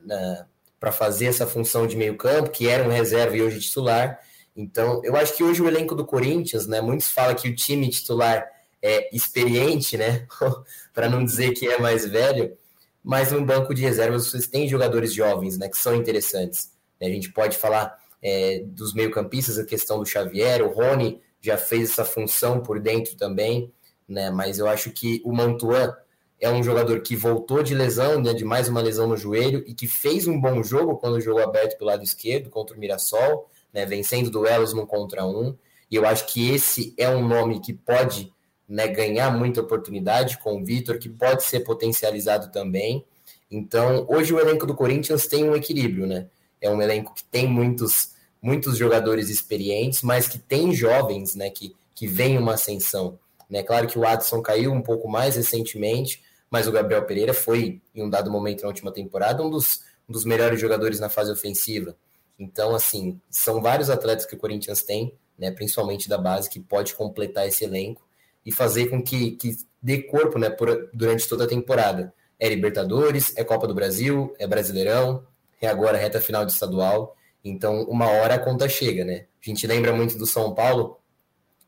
[0.78, 4.18] Para fazer essa função de meio campo, que era um reserva e hoje titular.
[4.54, 6.80] Então, eu acho que hoje o elenco do Corinthians, né?
[6.80, 8.46] Muitos falam que o time titular
[8.82, 10.26] é, experiente, né?
[10.92, 12.56] para não dizer que é mais velho,
[13.02, 16.70] mas no banco de reservas vocês têm jogadores jovens, né, que são interessantes.
[17.00, 21.90] A gente pode falar é, dos meio-campistas, a questão do Xavier, o Rony já fez
[21.90, 23.72] essa função por dentro também,
[24.08, 24.30] né?
[24.30, 25.92] Mas eu acho que o Mantuan
[26.40, 29.74] é um jogador que voltou de lesão, né, de mais uma lesão no joelho, e
[29.74, 33.84] que fez um bom jogo quando jogou aberto pelo lado esquerdo contra o Mirassol, né,
[33.86, 35.56] vencendo duelos no contra um.
[35.90, 38.32] E eu acho que esse é um nome que pode
[38.72, 43.04] né, ganhar muita oportunidade com o Vitor, que pode ser potencializado também.
[43.50, 46.28] Então, hoje o elenco do Corinthians tem um equilíbrio, né?
[46.58, 51.76] É um elenco que tem muitos, muitos jogadores experientes, mas que tem jovens, né, que,
[51.94, 53.18] que vem uma ascensão.
[53.50, 53.62] Né?
[53.62, 58.02] Claro que o Adson caiu um pouco mais recentemente, mas o Gabriel Pereira foi, em
[58.02, 61.94] um dado momento na última temporada, um dos, um dos melhores jogadores na fase ofensiva.
[62.38, 66.94] Então, assim, são vários atletas que o Corinthians tem, né, principalmente da base, que pode
[66.94, 68.10] completar esse elenco
[68.44, 72.12] e fazer com que, que dê corpo né, por, durante toda a temporada.
[72.38, 75.26] É Libertadores, é Copa do Brasil, é Brasileirão,
[75.60, 77.16] é agora reta final de estadual.
[77.44, 79.26] Então, uma hora a conta chega, né?
[79.40, 80.98] A gente lembra muito do São Paulo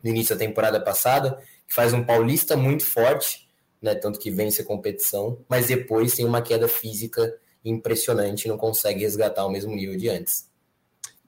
[0.03, 3.49] no início da temporada passada, que faz um paulista muito forte,
[3.81, 3.95] né?
[3.95, 9.47] Tanto que vence a competição, mas depois tem uma queda física impressionante, não consegue resgatar
[9.47, 10.51] o mesmo nível de antes.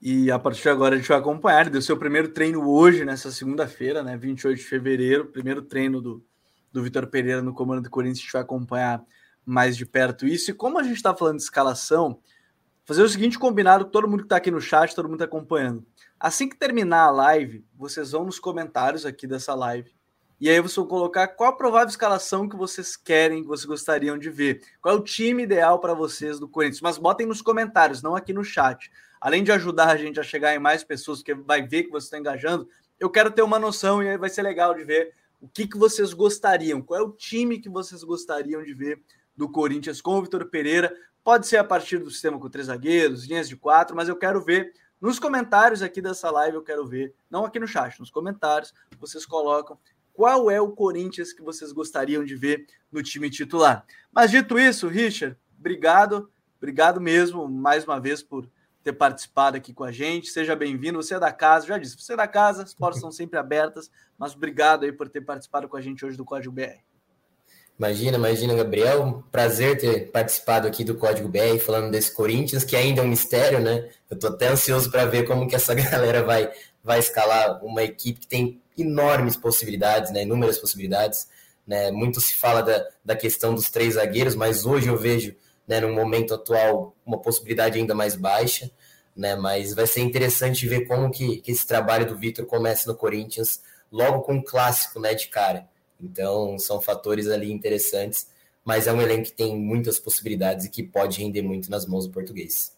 [0.00, 1.70] E a partir de agora a gente vai acompanhar.
[1.70, 4.16] Deu seu primeiro treino hoje, nessa segunda-feira, né?
[4.16, 6.24] 28 de fevereiro, primeiro treino do,
[6.72, 8.18] do Vitor Pereira no comando do Corinthians.
[8.18, 9.04] A gente vai acompanhar
[9.44, 10.50] mais de perto isso.
[10.50, 12.20] E como a gente está falando de escalação,
[12.84, 15.84] fazer o seguinte combinado, todo mundo que está aqui no chat, todo mundo está acompanhando.
[16.20, 19.94] Assim que terminar a live, vocês vão nos comentários aqui dessa live.
[20.38, 24.18] E aí vocês vão colocar qual a provável escalação que vocês querem, que vocês gostariam
[24.18, 24.60] de ver.
[24.82, 26.82] Qual é o time ideal para vocês do Corinthians.
[26.82, 28.90] Mas botem nos comentários, não aqui no chat
[29.26, 32.06] além de ajudar a gente a chegar em mais pessoas, porque vai ver que você
[32.06, 35.48] está engajando, eu quero ter uma noção e aí vai ser legal de ver o
[35.48, 39.02] que, que vocês gostariam, qual é o time que vocês gostariam de ver
[39.36, 40.94] do Corinthians com o Vitor Pereira.
[41.24, 44.40] Pode ser a partir do sistema com três zagueiros, linhas de quatro, mas eu quero
[44.40, 48.72] ver nos comentários aqui dessa live, eu quero ver, não aqui no chat, nos comentários,
[48.96, 49.76] vocês colocam
[50.12, 53.84] qual é o Corinthians que vocês gostariam de ver no time titular.
[54.12, 58.48] Mas dito isso, Richard, obrigado, obrigado mesmo mais uma vez por
[58.86, 60.28] ter participado aqui com a gente.
[60.28, 61.02] Seja bem-vindo.
[61.02, 63.90] Você é da casa, já disse, você é da casa, as portas são sempre abertas,
[64.16, 66.78] mas obrigado aí por ter participado com a gente hoje do Código BR.
[67.76, 69.24] Imagina, imagina, Gabriel.
[69.32, 73.60] Prazer ter participado aqui do Código BR, falando desse Corinthians, que ainda é um mistério,
[73.60, 73.90] né?
[74.08, 76.48] Eu tô até ansioso para ver como que essa galera vai,
[76.82, 80.22] vai escalar uma equipe que tem enormes possibilidades, né?
[80.22, 81.28] Inúmeras possibilidades.
[81.66, 81.90] Né?
[81.90, 85.34] Muito se fala da, da questão dos três zagueiros, mas hoje eu vejo
[85.66, 88.70] né, no momento atual, uma possibilidade ainda mais baixa,
[89.16, 92.96] né, mas vai ser interessante ver como que, que esse trabalho do Vitor começa no
[92.96, 95.68] Corinthians, logo com um clássico né, de cara.
[96.00, 98.28] Então, são fatores ali interessantes,
[98.64, 102.06] mas é um elenco que tem muitas possibilidades e que pode render muito nas mãos
[102.06, 102.76] do português.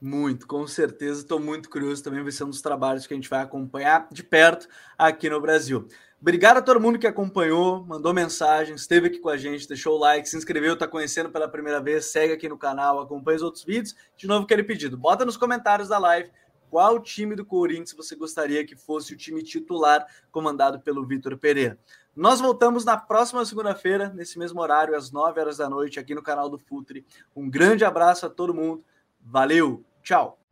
[0.00, 1.20] Muito, com certeza.
[1.20, 2.22] Estou muito curioso também.
[2.22, 5.88] Vai ser um dos trabalhos que a gente vai acompanhar de perto aqui no Brasil.
[6.20, 9.98] Obrigado a todo mundo que acompanhou, mandou mensagem, esteve aqui com a gente, deixou o
[9.98, 13.64] like, se inscreveu, está conhecendo pela primeira vez, segue aqui no canal, acompanha os outros
[13.64, 13.94] vídeos.
[14.16, 16.30] De novo, aquele pedido, bota nos comentários da live
[16.70, 21.78] qual time do Corinthians você gostaria que fosse o time titular comandado pelo Vitor Pereira.
[22.14, 26.22] Nós voltamos na próxima segunda-feira, nesse mesmo horário, às 9 horas da noite, aqui no
[26.22, 27.04] canal do Futre.
[27.34, 28.82] Um grande abraço a todo mundo,
[29.20, 30.45] valeu, tchau!